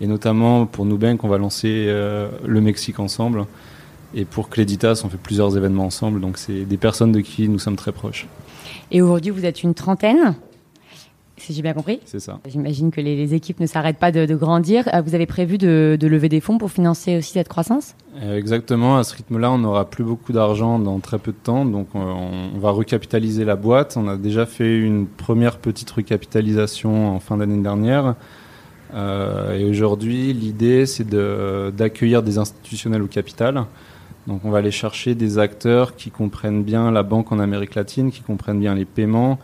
Et 0.00 0.06
notamment 0.06 0.66
pour 0.66 0.86
Nubank, 0.86 1.22
on 1.24 1.28
va 1.28 1.38
lancer 1.38 1.86
euh, 1.88 2.28
le 2.44 2.60
Mexique 2.60 2.98
ensemble. 2.98 3.44
Et 4.14 4.24
pour 4.24 4.48
Cléditas, 4.48 5.02
on 5.04 5.08
fait 5.08 5.18
plusieurs 5.18 5.56
événements 5.56 5.86
ensemble. 5.86 6.20
Donc 6.20 6.38
c'est 6.38 6.64
des 6.64 6.76
personnes 6.76 7.12
de 7.12 7.20
qui 7.20 7.48
nous 7.48 7.58
sommes 7.58 7.76
très 7.76 7.92
proches. 7.92 8.26
Et 8.90 9.02
aujourd'hui, 9.02 9.30
vous 9.30 9.44
êtes 9.44 9.62
une 9.62 9.74
trentaine 9.74 10.34
si 11.36 11.52
j'ai 11.52 11.62
bien 11.62 11.72
compris. 11.72 12.00
C'est 12.04 12.20
ça. 12.20 12.38
J'imagine 12.48 12.90
que 12.90 13.00
les, 13.00 13.34
équipes 13.34 13.60
ne 13.60 13.66
s'arrêtent 13.66 13.98
pas 13.98 14.12
de, 14.12 14.34
grandir. 14.34 14.88
Euh, 14.92 15.00
vous 15.00 15.14
avez 15.14 15.26
prévu 15.26 15.58
de, 15.58 15.98
lever 16.00 16.28
des 16.28 16.40
fonds 16.40 16.58
pour 16.58 16.70
financer 16.70 17.16
aussi 17.16 17.32
cette 17.32 17.48
croissance? 17.48 17.94
Euh, 18.22 18.38
Exactement. 18.38 18.98
À 18.98 19.04
ce 19.04 19.14
rythme-là, 19.16 19.50
on 19.50 19.58
n'aura 19.58 19.88
plus 19.88 20.04
beaucoup 20.04 20.32
d'argent 20.32 20.78
dans 20.78 20.98
très 21.00 21.18
peu 21.18 21.32
de 21.32 21.36
temps. 21.36 21.64
Donc, 21.64 21.88
euh, 21.94 21.98
on, 21.98 22.58
va 22.58 22.70
recapitaliser 22.70 23.44
la 23.44 23.56
boîte. 23.56 23.96
On 23.96 24.08
a 24.08 24.16
déjà 24.16 24.46
fait 24.46 24.78
une 24.78 25.06
première 25.06 25.58
petite 25.58 25.90
recapitalisation 25.90 27.14
en 27.14 27.20
fin 27.20 27.36
d'année 27.36 27.62
dernière. 27.62 28.14
et 28.94 29.64
aujourd'hui, 29.64 30.32
l'idée, 30.32 30.86
c'est 30.86 31.08
d'accueillir 31.08 32.22
des 32.22 32.38
institutionnels 32.38 33.02
au 33.02 33.08
capital. 33.08 33.64
Donc, 34.26 34.44
on 34.44 34.50
va 34.50 34.58
aller 34.58 34.70
chercher 34.70 35.14
des 35.14 35.38
acteurs 35.38 35.96
qui 35.96 36.10
comprennent 36.10 36.62
bien 36.62 36.90
la 36.90 37.02
banque 37.02 37.32
en 37.32 37.38
Amérique 37.38 37.74
latine, 37.74 38.10
qui 38.10 38.22
comprennent 38.22 38.60
bien 38.60 38.74
les 38.74 38.86
paiements 38.86 39.38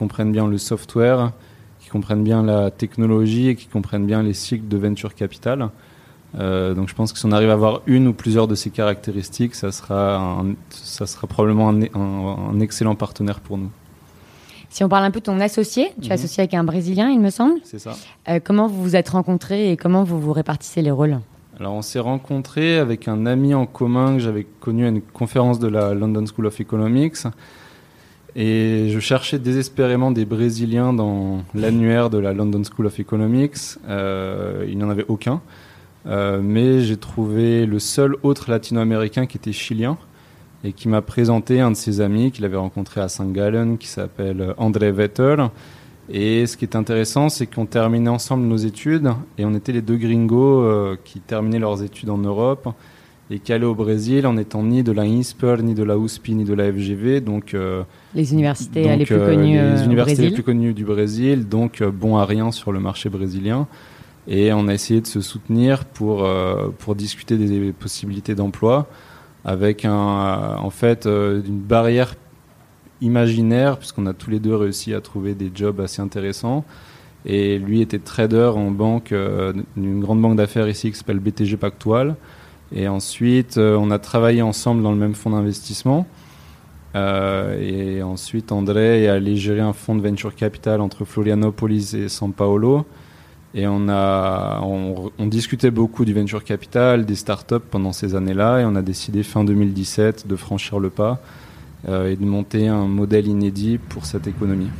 comprennent 0.00 0.32
bien 0.32 0.48
le 0.48 0.56
software, 0.56 1.32
qui 1.78 1.90
comprennent 1.90 2.24
bien 2.24 2.42
la 2.42 2.70
technologie 2.70 3.48
et 3.48 3.54
qui 3.54 3.66
comprennent 3.66 4.06
bien 4.06 4.22
les 4.22 4.32
cycles 4.32 4.66
de 4.66 4.78
venture 4.78 5.14
capital. 5.14 5.68
Euh, 6.38 6.72
donc 6.74 6.88
je 6.88 6.94
pense 6.94 7.12
que 7.12 7.18
si 7.18 7.26
on 7.26 7.32
arrive 7.32 7.50
à 7.50 7.52
avoir 7.52 7.82
une 7.86 8.08
ou 8.08 8.14
plusieurs 8.14 8.48
de 8.48 8.54
ces 8.54 8.70
caractéristiques, 8.70 9.54
ça 9.54 9.72
sera, 9.72 10.42
ça 10.70 11.06
sera 11.06 11.26
probablement 11.26 11.68
un, 11.68 12.60
excellent 12.60 12.94
partenaire 12.94 13.40
pour 13.40 13.58
nous. 13.58 13.70
Si 14.70 14.84
on 14.84 14.88
parle 14.88 15.04
un 15.04 15.10
peu 15.10 15.20
de 15.20 15.24
ton 15.24 15.38
associé, 15.38 15.92
tu 16.00 16.06
es 16.06 16.08
mhm. 16.08 16.12
associé 16.12 16.42
avec 16.42 16.54
un 16.54 16.64
Brésilien, 16.64 17.10
il 17.10 17.20
me 17.20 17.30
semble. 17.30 17.60
C'est 17.64 17.80
ça. 17.80 17.92
Euh, 18.28 18.40
comment 18.42 18.68
vous 18.68 18.80
vous 18.82 18.96
êtes 18.96 19.10
rencontrés 19.10 19.70
et 19.70 19.76
comment 19.76 20.04
vous 20.04 20.18
vous 20.18 20.32
répartissez 20.32 20.80
les 20.80 20.92
rôles? 20.92 21.18
Alors 21.58 21.74
on 21.74 21.82
s'est 21.82 21.98
rencontrés 21.98 22.78
avec 22.78 23.06
un 23.06 23.26
ami 23.26 23.52
en 23.52 23.66
commun 23.66 24.14
que 24.14 24.20
j'avais 24.20 24.46
connu 24.60 24.86
à 24.86 24.88
une 24.88 25.02
conférence 25.02 25.58
de 25.58 25.68
la 25.68 25.92
London 25.92 26.24
School 26.24 26.46
of 26.46 26.58
Economics 26.58 27.26
et 28.36 28.88
je 28.90 29.00
cherchais 29.00 29.38
désespérément 29.38 30.10
des 30.10 30.24
Brésiliens 30.24 30.92
dans 30.92 31.42
l'annuaire 31.54 32.10
de 32.10 32.18
la 32.18 32.32
London 32.32 32.62
School 32.64 32.86
of 32.86 33.00
Economics. 33.00 33.78
Euh, 33.88 34.64
il 34.68 34.76
n'y 34.76 34.84
en 34.84 34.90
avait 34.90 35.06
aucun. 35.08 35.40
Euh, 36.06 36.40
mais 36.42 36.80
j'ai 36.80 36.96
trouvé 36.96 37.66
le 37.66 37.78
seul 37.78 38.16
autre 38.22 38.50
latino-américain 38.50 39.26
qui 39.26 39.36
était 39.36 39.52
chilien 39.52 39.98
et 40.64 40.72
qui 40.72 40.88
m'a 40.88 41.02
présenté 41.02 41.60
un 41.60 41.70
de 41.70 41.76
ses 41.76 42.00
amis 42.00 42.32
qu'il 42.32 42.44
avait 42.44 42.56
rencontré 42.56 43.00
à 43.00 43.08
Saint 43.08 43.30
Gallen 43.30 43.78
qui 43.78 43.88
s'appelle 43.88 44.54
André 44.56 44.92
Vettel. 44.92 45.48
Et 46.12 46.46
ce 46.46 46.56
qui 46.56 46.64
est 46.64 46.74
intéressant, 46.74 47.28
c'est 47.28 47.46
qu'on 47.46 47.66
terminait 47.66 48.10
ensemble 48.10 48.44
nos 48.44 48.56
études 48.56 49.10
et 49.38 49.44
on 49.44 49.54
était 49.54 49.72
les 49.72 49.82
deux 49.82 49.96
gringos 49.96 50.62
euh, 50.62 50.96
qui 51.04 51.20
terminaient 51.20 51.58
leurs 51.58 51.82
études 51.82 52.10
en 52.10 52.18
Europe 52.18 52.68
et 53.30 53.38
qui 53.38 53.52
allaient 53.52 53.64
au 53.64 53.76
Brésil 53.76 54.26
en 54.26 54.34
n'étant 54.34 54.64
ni 54.64 54.82
de 54.82 54.90
la 54.90 55.02
INSPER, 55.02 55.56
ni 55.62 55.74
de 55.74 55.84
la 55.84 55.96
USP, 55.96 56.30
ni 56.30 56.44
de 56.44 56.52
la 56.52 56.72
FGV. 56.72 57.20
Donc, 57.20 57.54
euh, 57.54 57.84
les 58.14 58.32
universités 58.32 58.96
les 58.96 59.04
plus 59.04 59.14
euh, 59.14 59.34
connues 59.34 59.60
les 59.60 59.84
universités 59.84 60.22
les 60.22 60.30
plus 60.32 60.42
connues 60.42 60.74
du 60.74 60.84
Brésil, 60.84 61.48
donc 61.48 61.80
euh, 61.80 61.92
bon 61.92 62.16
à 62.16 62.24
rien 62.24 62.50
sur 62.50 62.72
le 62.72 62.80
marché 62.80 63.08
brésilien. 63.08 63.68
Et 64.26 64.52
on 64.52 64.66
a 64.66 64.74
essayé 64.74 65.00
de 65.00 65.06
se 65.06 65.20
soutenir 65.20 65.84
pour, 65.84 66.28
pour 66.78 66.94
discuter 66.94 67.36
des 67.36 67.72
possibilités 67.72 68.34
d'emploi 68.34 68.86
avec 69.44 69.86
un, 69.86 70.56
en 70.60 70.70
fait 70.70 71.06
une 71.06 71.58
barrière 71.58 72.14
imaginaire, 73.00 73.78
puisqu'on 73.78 74.06
a 74.06 74.12
tous 74.12 74.30
les 74.30 74.38
deux 74.38 74.54
réussi 74.54 74.92
à 74.94 75.00
trouver 75.00 75.34
des 75.34 75.50
jobs 75.52 75.80
assez 75.80 76.02
intéressants. 76.02 76.64
Et 77.24 77.58
lui 77.58 77.80
était 77.80 77.98
trader 77.98 78.52
en 78.54 78.70
banque, 78.70 79.12
d'une 79.76 80.00
grande 80.00 80.20
banque 80.20 80.36
d'affaires 80.36 80.68
ici 80.68 80.92
qui 80.92 80.98
s'appelle 80.98 81.18
BTG 81.18 81.56
Pactual. 81.56 82.14
Et 82.74 82.88
ensuite, 82.88 83.58
euh, 83.58 83.76
on 83.76 83.90
a 83.90 83.98
travaillé 83.98 84.42
ensemble 84.42 84.82
dans 84.82 84.92
le 84.92 84.98
même 84.98 85.14
fonds 85.14 85.30
d'investissement. 85.30 86.06
Euh, 86.94 87.58
et 87.60 88.02
ensuite, 88.02 88.52
André 88.52 89.04
est 89.04 89.08
allé 89.08 89.36
gérer 89.36 89.60
un 89.60 89.72
fonds 89.72 89.94
de 89.94 90.02
venture 90.02 90.34
capital 90.34 90.80
entre 90.80 91.04
Florianopolis 91.04 91.94
et 91.94 92.08
São 92.08 92.32
Paulo. 92.32 92.86
Et 93.52 93.66
on 93.66 93.88
a, 93.88 94.60
on, 94.62 95.26
discutait 95.26 95.72
beaucoup 95.72 96.04
du 96.04 96.14
venture 96.14 96.44
capital, 96.44 97.04
des 97.04 97.16
startups 97.16 97.58
pendant 97.58 97.92
ces 97.92 98.14
années-là, 98.14 98.60
et 98.60 98.64
on 98.64 98.76
a 98.76 98.82
décidé 98.82 99.24
fin 99.24 99.42
2017 99.42 100.28
de 100.28 100.36
franchir 100.36 100.78
le 100.78 100.88
pas 100.88 101.20
euh, 101.88 102.12
et 102.12 102.14
de 102.14 102.24
monter 102.24 102.68
un 102.68 102.86
modèle 102.86 103.26
inédit 103.26 103.78
pour 103.78 104.06
cette 104.06 104.28
économie. 104.28 104.70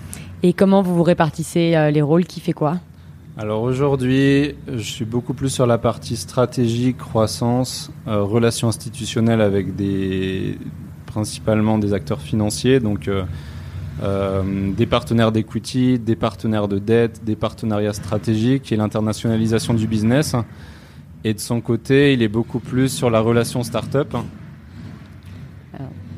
Et 0.45 0.53
comment 0.53 0.83
vous 0.83 0.95
vous 0.95 1.03
répartissez 1.03 1.91
les 1.91 2.03
rôles? 2.03 2.25
Qui 2.27 2.39
fait 2.39 2.53
quoi? 2.53 2.77
Alors 3.41 3.63
aujourd'hui, 3.63 4.55
je 4.69 4.83
suis 4.83 5.07
beaucoup 5.07 5.33
plus 5.33 5.49
sur 5.49 5.67
la 5.67 5.79
partie 5.79 6.17
stratégie, 6.17 6.93
croissance, 6.93 7.91
euh, 8.07 8.23
relations 8.23 8.69
institutionnelles 8.69 9.41
avec 9.41 9.77
des 9.77 10.59
principalement 11.07 11.79
des 11.79 11.95
acteurs 11.95 12.21
financiers, 12.21 12.81
donc 12.81 13.09
euh, 13.09 13.23
euh, 14.03 14.73
des 14.77 14.85
partenaires 14.85 15.33
d'equity, 15.33 15.99
des 15.99 16.17
partenaires 16.17 16.69
de 16.69 16.79
dette, 16.79 17.25
des 17.25 17.35
partenariats 17.35 17.95
stratégiques 17.95 18.73
et 18.73 18.77
l'internationalisation 18.77 19.73
du 19.73 19.87
business. 19.87 20.37
Et 21.25 21.33
de 21.33 21.41
son 21.41 21.63
côté, 21.63 22.13
il 22.13 22.21
est 22.21 22.29
beaucoup 22.29 22.61
plus 22.61 22.91
sur 22.91 23.09
la 23.09 23.21
relation 23.21 23.63
start-up. 23.63 24.15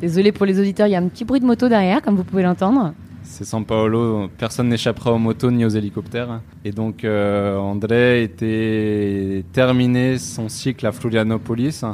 Désolé 0.01 0.33
pour 0.33 0.45
les 0.45 0.59
auditeurs, 0.59 0.89
il 0.89 0.91
y 0.91 0.97
a 0.97 0.99
un 0.99 1.07
petit 1.07 1.25
bruit 1.25 1.39
de 1.39 1.47
moto 1.47 1.69
derrière, 1.69 2.03
comme 2.03 2.17
vous 2.17 2.25
pouvez 2.25 2.43
l'entendre. 2.43 2.93
C'est 3.25 3.45
San 3.45 3.65
Paolo, 3.65 4.29
personne 4.37 4.69
n'échappera 4.69 5.13
aux 5.13 5.19
motos 5.19 5.51
ni 5.51 5.65
aux 5.65 5.69
hélicoptères. 5.69 6.41
Et 6.65 6.73
donc 6.73 7.05
euh, 7.05 7.57
André 7.57 8.23
était 8.23 9.45
terminé 9.53 10.19
son 10.19 10.49
cycle 10.49 10.87
à 10.87 10.93
Florianopolis 10.93 11.85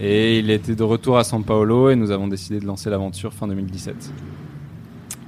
et 0.00 0.38
il 0.38 0.50
était 0.50 0.74
de 0.74 0.82
retour 0.82 1.18
à 1.18 1.24
San 1.24 1.44
Paolo 1.44 1.90
et 1.90 1.96
nous 1.96 2.10
avons 2.10 2.28
décidé 2.28 2.60
de 2.60 2.66
lancer 2.66 2.90
l'aventure 2.90 3.32
fin 3.32 3.46
2017. 3.46 4.12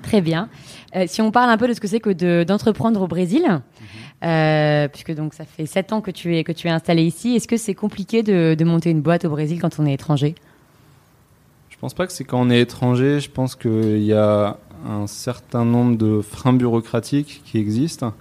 Très 0.02 0.20
bien. 0.20 0.48
Euh, 0.96 1.04
si 1.06 1.20
on 1.20 1.30
parle 1.30 1.50
un 1.50 1.58
peu 1.58 1.68
de 1.68 1.74
ce 1.74 1.80
que 1.80 1.86
c'est 1.86 2.00
que 2.00 2.42
d'entreprendre 2.44 3.02
au 3.02 3.06
Brésil, 3.06 3.42
mhm. 3.42 4.28
euh, 4.28 4.88
puisque 4.88 5.14
donc 5.14 5.34
ça 5.34 5.44
fait 5.44 5.66
sept 5.66 5.92
ans 5.92 6.00
que 6.00 6.10
tu 6.10 6.36
es 6.36 6.44
que 6.44 6.52
tu 6.52 6.66
es 6.66 6.70
installé 6.70 7.02
ici, 7.02 7.36
est-ce 7.36 7.46
que 7.46 7.58
c'est 7.58 7.74
compliqué 7.74 8.22
de, 8.22 8.54
de 8.58 8.64
monter 8.64 8.90
une 8.90 9.02
boîte 9.02 9.26
au 9.26 9.30
Brésil 9.30 9.60
quand 9.60 9.78
on 9.78 9.86
est 9.86 9.92
étranger? 9.92 10.34
Je 11.78 11.82
pense 11.82 11.94
pas 11.94 12.08
que 12.08 12.12
c'est 12.12 12.24
quand 12.24 12.40
on 12.40 12.50
est 12.50 12.60
étranger. 12.60 13.20
Je 13.20 13.30
pense 13.30 13.54
qu'il 13.54 14.02
y 14.02 14.12
a 14.12 14.58
un 14.86 15.06
certain 15.06 15.64
nombre 15.64 15.96
de 15.96 16.20
freins 16.20 16.52
bureaucratiques 16.52 17.42
qui 17.44 17.58
existent, 17.58 18.12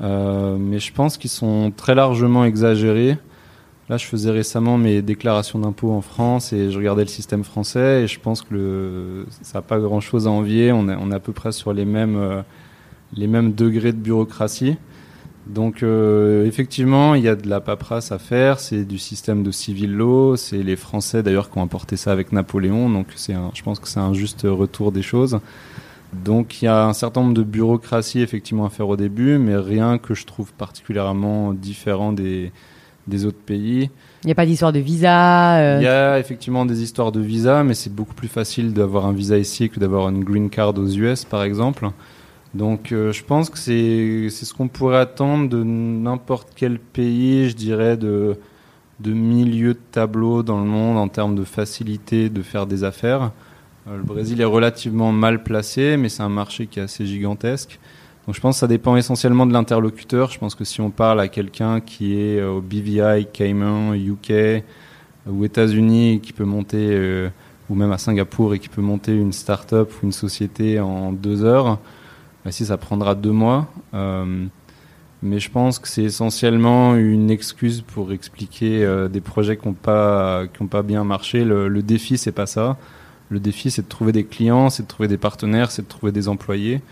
euh, 0.00 0.56
mais 0.58 0.78
je 0.78 0.92
pense 0.92 1.16
qu'ils 1.16 1.30
sont 1.30 1.72
très 1.76 1.94
largement 1.94 2.44
exagérés. 2.44 3.18
Là, 3.88 3.96
je 3.96 4.06
faisais 4.06 4.30
récemment 4.30 4.78
mes 4.78 5.02
déclarations 5.02 5.58
d'impôts 5.58 5.92
en 5.92 6.00
France 6.00 6.52
et 6.52 6.70
je 6.70 6.78
regardais 6.78 7.02
le 7.02 7.08
système 7.08 7.44
français 7.44 8.04
et 8.04 8.06
je 8.06 8.20
pense 8.20 8.42
que 8.42 9.26
ça 9.42 9.58
n'a 9.58 9.62
pas 9.62 9.78
grand-chose 9.78 10.26
à 10.26 10.30
envier. 10.30 10.72
On 10.72 10.88
est, 10.88 10.96
on 10.98 11.10
est 11.10 11.14
à 11.14 11.20
peu 11.20 11.32
près 11.32 11.52
sur 11.52 11.72
les 11.72 11.84
mêmes, 11.84 12.16
euh, 12.16 12.42
les 13.14 13.26
mêmes 13.26 13.52
degrés 13.52 13.92
de 13.92 13.98
bureaucratie. 13.98 14.76
Donc 15.46 15.82
euh, 15.82 16.46
effectivement, 16.46 17.14
il 17.14 17.24
y 17.24 17.28
a 17.28 17.34
de 17.34 17.48
la 17.48 17.60
paperasse 17.60 18.12
à 18.12 18.18
faire, 18.18 18.60
c'est 18.60 18.84
du 18.84 18.98
système 18.98 19.42
de 19.42 19.50
civil 19.50 19.92
law, 19.92 20.36
c'est 20.36 20.62
les 20.62 20.76
Français 20.76 21.22
d'ailleurs 21.22 21.50
qui 21.50 21.58
ont 21.58 21.62
importé 21.62 21.96
ça 21.96 22.12
avec 22.12 22.32
Napoléon, 22.32 22.88
donc 22.88 23.08
c'est 23.16 23.34
je 23.52 23.62
pense 23.62 23.80
que 23.80 23.88
c'est 23.88 24.00
un 24.00 24.14
juste 24.14 24.42
retour 24.44 24.92
des 24.92 25.02
choses. 25.02 25.40
Donc 26.12 26.62
il 26.62 26.66
y 26.66 26.68
a 26.68 26.84
un 26.84 26.92
certain 26.92 27.22
nombre 27.22 27.34
de 27.34 27.42
bureaucraties 27.42 28.20
effectivement 28.20 28.66
à 28.66 28.70
faire 28.70 28.88
au 28.88 28.96
début, 28.96 29.38
mais 29.38 29.56
rien 29.56 29.98
que 29.98 30.14
je 30.14 30.26
trouve 30.26 30.52
particulièrement 30.52 31.54
différent 31.54 32.12
des, 32.12 32.52
des 33.08 33.24
autres 33.24 33.40
pays. 33.44 33.90
Il 34.22 34.26
n'y 34.26 34.32
a 34.32 34.36
pas 34.36 34.46
d'histoire 34.46 34.72
de 34.72 34.78
visa 34.78 35.58
euh 35.58 35.78
Il 35.80 35.84
y 35.84 35.88
a 35.88 36.18
effectivement 36.18 36.64
des 36.64 36.82
histoires 36.82 37.10
de 37.10 37.20
visa, 37.20 37.64
mais 37.64 37.74
c'est 37.74 37.92
beaucoup 37.92 38.14
plus 38.14 38.28
facile 38.28 38.72
d'avoir 38.72 39.06
un 39.06 39.12
visa 39.12 39.38
ici 39.38 39.68
que 39.68 39.80
d'avoir 39.80 40.08
une 40.08 40.22
green 40.22 40.50
card 40.50 40.78
aux 40.78 40.86
US 40.86 41.24
par 41.24 41.42
exemple. 41.42 41.88
Donc 42.54 42.92
euh, 42.92 43.12
je 43.12 43.24
pense 43.24 43.48
que 43.48 43.58
c'est 43.58 44.28
ce 44.30 44.52
qu'on 44.52 44.68
pourrait 44.68 44.98
attendre 44.98 45.48
de 45.48 45.62
n'importe 45.62 46.48
quel 46.54 46.78
pays, 46.78 47.48
je 47.48 47.56
dirais, 47.56 47.96
de, 47.96 48.36
de 49.00 49.12
milieu 49.12 49.72
de 49.74 49.80
tableau 49.90 50.42
dans 50.42 50.58
le 50.58 50.66
monde 50.66 50.98
en 50.98 51.08
termes 51.08 51.34
de 51.34 51.44
facilité 51.44 52.28
de 52.28 52.42
faire 52.42 52.66
des 52.66 52.84
affaires. 52.84 53.32
Euh, 53.88 53.96
le 53.96 54.02
Brésil 54.02 54.40
est 54.40 54.46
relativement 54.46 55.12
mal 55.12 55.42
placé, 55.42 55.96
mais 55.96 56.10
c'est 56.10 56.22
un 56.22 56.28
marché 56.28 56.66
qui 56.66 56.78
est 56.78 56.82
assez 56.82 57.06
gigantesque. 57.06 57.78
Donc 58.26 58.36
je 58.36 58.40
pense 58.40 58.56
que 58.56 58.60
ça 58.60 58.68
dépend 58.68 58.96
essentiellement 58.96 59.46
de 59.46 59.52
l'interlocuteur. 59.52 60.30
Je 60.30 60.38
pense 60.38 60.54
que 60.54 60.64
si 60.64 60.80
on 60.80 60.90
parle 60.90 61.20
à 61.20 61.28
quelqu'un 61.28 61.80
qui 61.80 62.20
est 62.20 62.42
au 62.42 62.60
BVI, 62.60 63.26
Cayman, 63.32 63.94
UK 63.94 64.62
ou 65.26 65.44
États-Unis, 65.44 66.20
qui 66.22 66.32
peut 66.32 66.44
monter, 66.44 67.30
ou 67.68 67.74
même 67.74 67.90
à 67.90 67.98
Singapour 67.98 68.54
et 68.54 68.60
qui 68.60 68.68
peut 68.68 68.80
monter 68.80 69.12
une 69.12 69.32
start-up 69.32 69.90
ou 69.90 70.06
une 70.06 70.12
société 70.12 70.78
en 70.78 71.10
deux 71.10 71.42
heures, 71.42 71.80
bah, 72.44 72.52
si 72.52 72.66
ça 72.66 72.76
prendra 72.76 73.14
deux 73.14 73.32
mois. 73.32 73.68
Euh, 73.94 74.46
mais 75.22 75.38
je 75.38 75.50
pense 75.50 75.78
que 75.78 75.86
c'est 75.86 76.02
essentiellement 76.02 76.96
une 76.96 77.30
excuse 77.30 77.80
pour 77.80 78.12
expliquer 78.12 78.84
euh, 78.84 79.08
des 79.08 79.20
projets 79.20 79.56
qui 79.56 79.68
n'ont 79.68 79.74
pas, 79.74 80.44
qui 80.46 80.64
pas 80.64 80.82
bien 80.82 81.04
marché. 81.04 81.44
Le, 81.44 81.68
le 81.68 81.82
défi, 81.82 82.18
c'est 82.18 82.32
pas 82.32 82.46
ça. 82.46 82.76
Le 83.28 83.38
défi, 83.38 83.70
c'est 83.70 83.82
de 83.82 83.88
trouver 83.88 84.12
des 84.12 84.24
clients, 84.24 84.68
c'est 84.68 84.82
de 84.82 84.88
trouver 84.88 85.08
des 85.08 85.18
partenaires, 85.18 85.70
c'est 85.70 85.82
de 85.82 85.88
trouver 85.88 86.12
des 86.12 86.28
employés. 86.28 86.82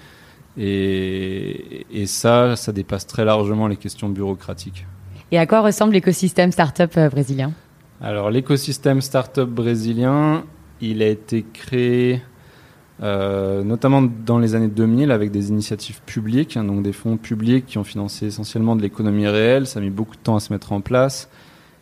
Et, 0.57 1.87
et, 1.93 2.07
ça, 2.07 2.57
ça 2.57 2.73
dépasse 2.73 3.07
très 3.07 3.25
largement 3.25 3.69
les 3.69 3.77
questions 3.77 4.09
bureaucratiques. 4.09 4.87
Et 5.33 5.39
à 5.39 5.47
quoi 5.47 5.61
ressemble 5.61 5.93
l'écosystème 5.93 6.51
startup 6.51 6.97
euh, 6.97 7.09
brésilien? 7.09 7.53
Alors, 8.01 8.31
l'écosystème 8.31 9.01
startup 9.01 9.49
brésilien, 9.49 10.45
il 10.81 11.03
a 11.03 11.09
été 11.09 11.45
créé 11.53 12.23
euh, 13.03 13.63
notamment 13.65 14.03
dans 14.03 14.39
les 14.39 14.55
années 14.55 14.69
2000 14.69 15.11
avec 15.11 15.31
des 15.31 15.49
initiatives 15.49 16.01
publiques, 16.03 16.57
hein, 16.57 16.65
donc 16.65 16.83
des 16.83 16.93
fonds 16.93 17.17
publics 17.17 17.65
qui 17.67 17.79
ont 17.79 17.85
financé 17.85 18.27
essentiellement 18.27 18.77
de 18.77 18.83
l'économie 18.83 19.27
réelle. 19.27 19.67
Ça 19.67 19.79
a 19.79 19.83
mis 19.83 19.91
beaucoup 19.91 20.17
de 20.17 20.21
temps 20.21 20.37
à 20.37 20.41
se 20.41 20.53
mettre 20.53 20.73
en 20.73 20.81
place. 20.81 21.29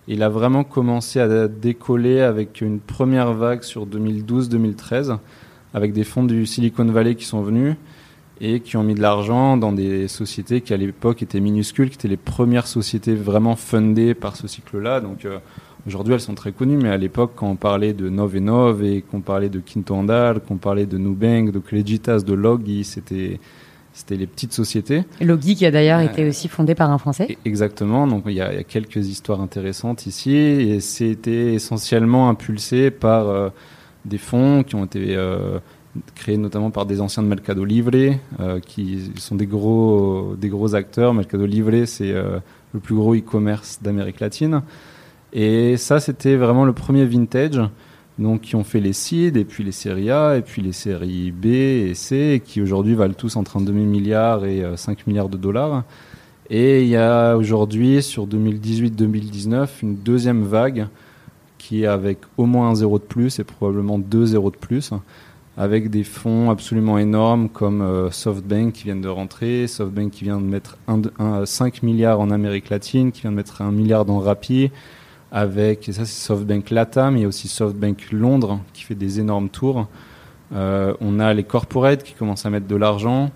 Il 0.07 0.23
a 0.23 0.29
vraiment 0.29 0.65
commencé 0.65 1.21
à 1.21 1.49
décoller 1.49 2.21
avec 2.21 2.61
une 2.61 2.81
première 2.81 3.35
vague 3.35 3.63
sur 3.63 3.87
2012-2013, 3.87 5.19
avec 5.75 5.93
des 5.93 6.05
fonds 6.05 6.25
du 6.25 6.47
Silicon 6.47 6.87
Valley 6.87 7.15
qui 7.15 7.27
sont 7.27 7.43
venus 7.43 7.77
et 8.41 8.61
qui 8.61 8.77
ont 8.77 8.85
mis 8.85 8.95
de 8.95 9.03
l'argent 9.03 9.57
dans 9.57 9.73
des 9.73 10.09
sociétés 10.09 10.61
qui 10.61 10.73
à 10.73 10.77
l'époque 10.77 11.23
étaient 11.23 11.41
minuscules, 11.41 11.91
qui 11.91 11.97
étaient 11.97 12.09
les 12.09 12.17
premières 12.17 12.67
sociétés 12.67 13.15
vraiment 13.15 13.57
fundées 13.57 14.15
par 14.15 14.37
ce 14.37 14.47
cycle-là. 14.47 15.03
Euh, 15.25 15.39
Aujourd'hui, 15.89 16.13
elles 16.13 16.21
sont 16.21 16.35
très 16.35 16.53
connues, 16.53 16.77
mais 16.77 16.91
à 16.91 16.99
l'époque, 16.99 17.33
quand 17.35 17.49
on 17.49 17.57
parlait 17.57 17.95
de 17.95 18.11
Novenov 18.11 18.85
et 18.85 19.01
qu'on 19.01 19.23
parlait 19.23 19.49
de 19.49 19.59
Quinto 19.59 19.95
Andal, 19.95 20.41
qu'on 20.41 20.59
parlait 20.59 20.85
de 20.85 20.99
Nubank, 20.99 21.51
de 21.51 21.59
Creditas, 21.59 22.21
de 22.21 22.35
Logi, 22.35 22.85
c'était 22.85 23.41
c'était 23.95 24.17
les 24.17 24.27
petites 24.27 24.53
sociétés. 24.53 25.05
Logi 25.19 25.55
qui 25.57 25.65
a 25.65 25.71
d'ailleurs 25.71 26.01
été 26.01 26.25
euh, 26.25 26.29
aussi 26.29 26.47
fondé 26.47 26.75
par 26.75 26.91
un 26.91 26.99
Français. 26.99 27.39
Exactement, 27.47 28.07
donc 28.07 28.25
il 28.27 28.35
y, 28.35 28.41
a, 28.43 28.53
il 28.53 28.57
y, 28.57 28.61
a, 28.61 28.65
quelques 28.65 29.09
histoires 29.09 29.41
intéressantes 29.41 30.05
ici, 30.05 30.37
et 30.37 30.79
c'était 30.81 31.55
essentiellement 31.55 32.29
impulsé 32.29 32.91
par 32.91 33.27
euh, 33.27 33.49
des 34.05 34.19
fonds 34.19 34.65
qui 34.65 34.75
ont 34.75 34.85
été 34.85 35.17
euh, 35.17 35.59
créés 36.15 36.37
notamment 36.37 36.71
par 36.71 36.85
des 36.85 37.01
anciens 37.01 37.23
de 37.23 37.29
Mercado 37.29 37.65
Libre, 37.65 38.15
euh, 38.41 38.61
qui 38.61 39.11
sont 39.17 39.37
des 39.37 39.47
gros, 39.47 40.35
des 40.39 40.51
gros 40.51 40.75
acteurs. 40.75 41.15
Mercado 41.15 41.47
Libre, 41.47 41.87
c'est 41.87 42.13
le 42.13 42.81
plus 42.81 42.95
gros 42.95 43.15
e-commerce 43.15 43.79
d'Amérique 43.81 44.21
latine. 44.21 44.61
Et 45.33 45.77
ça, 45.77 46.01
c'était 46.01 46.37
vraiment 46.37 46.65
le 46.65 46.73
premier 46.73 47.05
vintage. 47.05 47.61
Donc, 48.19 48.41
qui 48.41 48.57
ont 48.57 48.65
fait 48.65 48.81
les 48.81 48.93
seed, 48.93 49.37
et 49.37 49.45
puis 49.45 49.63
les 49.63 49.71
séries 49.71 50.11
A, 50.11 50.37
et 50.37 50.43
puis 50.43 50.61
les 50.61 50.73
séries 50.73 51.31
B 51.31 51.47
et 51.47 51.95
C, 51.95 52.43
qui 52.45 52.61
aujourd'hui 52.61 52.95
valent 52.95 53.15
tous 53.15 53.37
entre 53.37 53.61
2 53.61 53.73
milliards 53.73 54.45
et 54.45 54.65
5 54.75 54.99
euh, 54.99 55.03
milliards 55.07 55.29
de 55.29 55.37
dollars. 55.37 55.85
Et 56.51 56.83
il 56.83 56.89
y 56.89 56.97
a 56.97 57.37
aujourd'hui, 57.37 58.03
sur 58.03 58.27
2018-2019, 58.27 59.69
une 59.83 59.97
deuxième 59.97 60.43
vague 60.43 60.89
qui 61.59 61.83
est 61.83 61.87
avec 61.87 62.19
au 62.39 62.47
moins 62.47 62.71
un 62.71 62.75
zéro 62.75 62.99
de 62.99 63.05
plus 63.05 63.39
et 63.39 63.45
probablement 63.45 63.99
deux 63.99 64.27
zéros 64.27 64.51
de 64.51 64.57
plus, 64.57 64.91
avec 65.57 65.91
des 65.91 66.05
fonds 66.05 66.51
absolument 66.51 66.99
énormes 66.99 67.49
comme 67.49 67.83
euh, 67.83 68.11
SoftBank 68.11 68.73
qui 68.73 68.85
viennent 68.85 69.03
de 69.03 69.09
rentrer, 69.09 69.67
SoftBank 69.67 70.11
qui 70.11 70.25
vient 70.25 70.41
de 70.41 70.47
mettre 70.47 70.79
5 71.45 71.83
milliards 71.83 72.21
en 72.21 72.31
Amérique 72.31 72.71
latine, 72.71 73.13
qui 73.13 73.23
vient 73.23 73.31
de 73.31 73.37
mettre 73.37 73.61
1 73.61 73.71
milliard 73.71 74.05
dans 74.05 74.19
Rappi, 74.19 74.71
avec, 75.31 75.89
et 75.89 75.93
ça 75.93 76.05
c'est 76.05 76.27
SoftBank 76.27 76.71
Latam, 76.71 77.17
il 77.17 77.23
y 77.23 77.25
a 77.25 77.29
aussi 77.29 77.49
SoftBank 77.49 78.13
Londres 78.13 78.61
qui 78.73 78.83
fait 78.83 78.95
des 78.95 79.21
énormes 79.21 79.49
tours. 79.49 79.87
Euh, 80.55 80.95
on 81.01 81.21
a 81.21 81.35
les 81.35 81.45
corporates 81.45 82.03
qui 82.03 82.15
commencent 82.15 82.47
à 82.47 82.51
mettre 82.51 82.67
de 82.67 82.77
l'argent. 82.77 83.31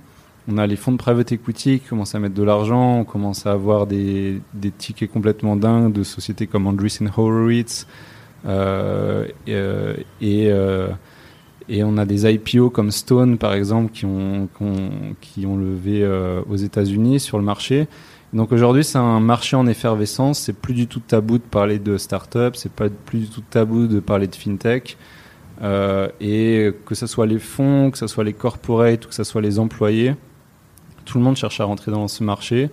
On 0.48 0.58
a 0.58 0.66
les 0.66 0.76
fonds 0.76 0.92
de 0.92 0.96
private 0.96 1.32
equity 1.32 1.80
qui 1.80 1.88
commencent 1.88 2.14
à 2.14 2.18
mettre 2.18 2.34
de 2.34 2.42
l'argent. 2.42 3.00
On 3.00 3.04
commence 3.04 3.46
à 3.46 3.52
avoir 3.52 3.86
des, 3.86 4.40
des 4.54 4.70
tickets 4.70 5.10
complètement 5.10 5.56
dingues 5.56 5.92
de 5.92 6.02
sociétés 6.02 6.46
comme 6.46 6.66
Andreessen 6.66 7.10
Horowitz. 7.16 7.86
Euh, 8.44 9.28
et, 9.46 9.52
euh, 9.52 10.88
et, 11.68 11.84
on 11.84 11.96
a 11.96 12.04
des 12.04 12.28
IPO 12.28 12.70
comme 12.70 12.90
Stone, 12.90 13.38
par 13.38 13.52
exemple, 13.52 13.92
qui 13.92 14.04
ont, 14.04 14.48
qui 15.20 15.46
ont, 15.46 15.56
levé 15.56 16.04
aux 16.48 16.56
États-Unis 16.56 17.20
sur 17.20 17.38
le 17.38 17.44
marché. 17.44 17.86
Donc 18.32 18.52
aujourd'hui, 18.52 18.82
c'est 18.84 18.98
un 18.98 19.20
marché 19.20 19.56
en 19.56 19.66
effervescence. 19.66 20.38
C'est 20.38 20.52
plus 20.54 20.74
du 20.74 20.86
tout 20.86 21.00
tabou 21.00 21.38
de 21.38 21.42
parler 21.42 21.78
de 21.78 21.96
start-up, 21.98 22.56
c'est 22.56 22.72
pas 22.72 22.88
plus 22.88 23.20
du 23.20 23.28
tout 23.28 23.42
tabou 23.42 23.86
de 23.86 24.00
parler 24.00 24.26
de 24.26 24.34
fintech. 24.34 24.96
Euh, 25.62 26.08
et 26.20 26.72
que 26.86 26.94
ce 26.94 27.06
soit 27.06 27.26
les 27.26 27.38
fonds, 27.38 27.90
que 27.90 27.98
ce 27.98 28.06
soit 28.06 28.24
les 28.24 28.32
corporates, 28.32 29.06
que 29.06 29.14
ce 29.14 29.22
soit 29.22 29.42
les 29.42 29.58
employés, 29.58 30.16
tout 31.04 31.18
le 31.18 31.24
monde 31.24 31.36
cherche 31.36 31.60
à 31.60 31.64
rentrer 31.64 31.92
dans 31.92 32.08
ce 32.08 32.24
marché. 32.24 32.70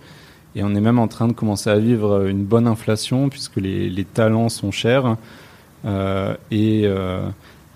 Et 0.55 0.63
on 0.63 0.73
est 0.75 0.81
même 0.81 0.99
en 0.99 1.07
train 1.07 1.27
de 1.27 1.33
commencer 1.33 1.69
à 1.69 1.77
vivre 1.77 2.25
une 2.25 2.43
bonne 2.43 2.67
inflation 2.67 3.29
puisque 3.29 3.57
les, 3.57 3.89
les 3.89 4.05
talents 4.05 4.49
sont 4.49 4.71
chers 4.71 5.17
euh, 5.85 6.35
et, 6.51 6.81
euh, 6.85 7.29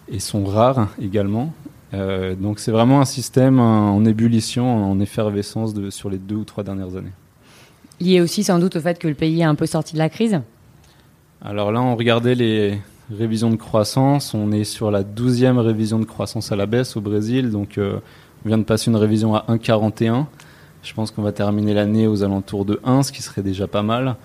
et, 0.10 0.20
sont 0.20 0.44
rares 0.46 0.90
également. 1.02 1.54
Euh, 1.94 2.36
donc 2.36 2.60
c'est 2.60 2.72
vraiment 2.72 3.00
un 3.00 3.06
système 3.06 3.60
en 3.60 4.04
ébullition, 4.06 4.92
en 4.92 5.00
effervescence 5.00 5.74
de, 5.74 5.92
sur 5.92 6.10
les 6.10 6.18
deux 6.18 6.36
ou 6.36 6.44
trois 6.44 6.64
dernières 6.64 6.96
années. 6.96 7.14
Lié 8.04 8.20
aussi 8.20 8.44
sans 8.44 8.60
doute 8.60 8.76
au 8.76 8.82
fait 8.82 9.00
que 9.00 9.08
le 9.08 9.14
pays 9.14 9.40
est 9.42 9.46
un 9.46 9.56
peu 9.56 9.66
sorti 9.66 9.94
de 9.94 10.00
la 10.00 10.10
crise 10.10 10.42
Alors 11.42 11.72
là, 11.72 11.82
on 11.82 11.96
regardait 11.96 12.36
les 12.36 12.78
révisions 13.12 13.50
de 13.50 13.56
croissance. 13.56 14.34
On 14.34 14.52
est 14.52 14.66
sur 14.66 14.92
la 14.92 15.04
douzième 15.04 15.58
révision 15.58 16.00
de 16.00 16.06
croissance 16.06 16.52
à 16.52 16.58
la 16.58 16.66
baisse 16.66 16.98
au 16.98 17.02
Brésil. 17.02 17.50
Donc 17.50 17.78
euh, 17.78 18.00
on 18.44 18.50
vient 18.50 18.58
de 18.58 18.64
passer 18.64 18.92
une 18.92 18.98
révision 18.98 19.36
à 19.36 19.46
1,41. 19.48 20.26
Je 20.82 20.94
pense 20.94 21.12
qu'on 21.12 21.22
va 21.22 21.32
terminer 21.32 21.74
l'année 21.74 22.08
aux 22.08 22.24
alentours 22.24 22.66
de 22.66 22.82
1, 22.84 23.04
ce 23.04 23.14
qui 23.14 23.22
serait 23.22 23.42
déjà 23.42 23.68
pas 23.68 23.84
mal. 23.84 24.18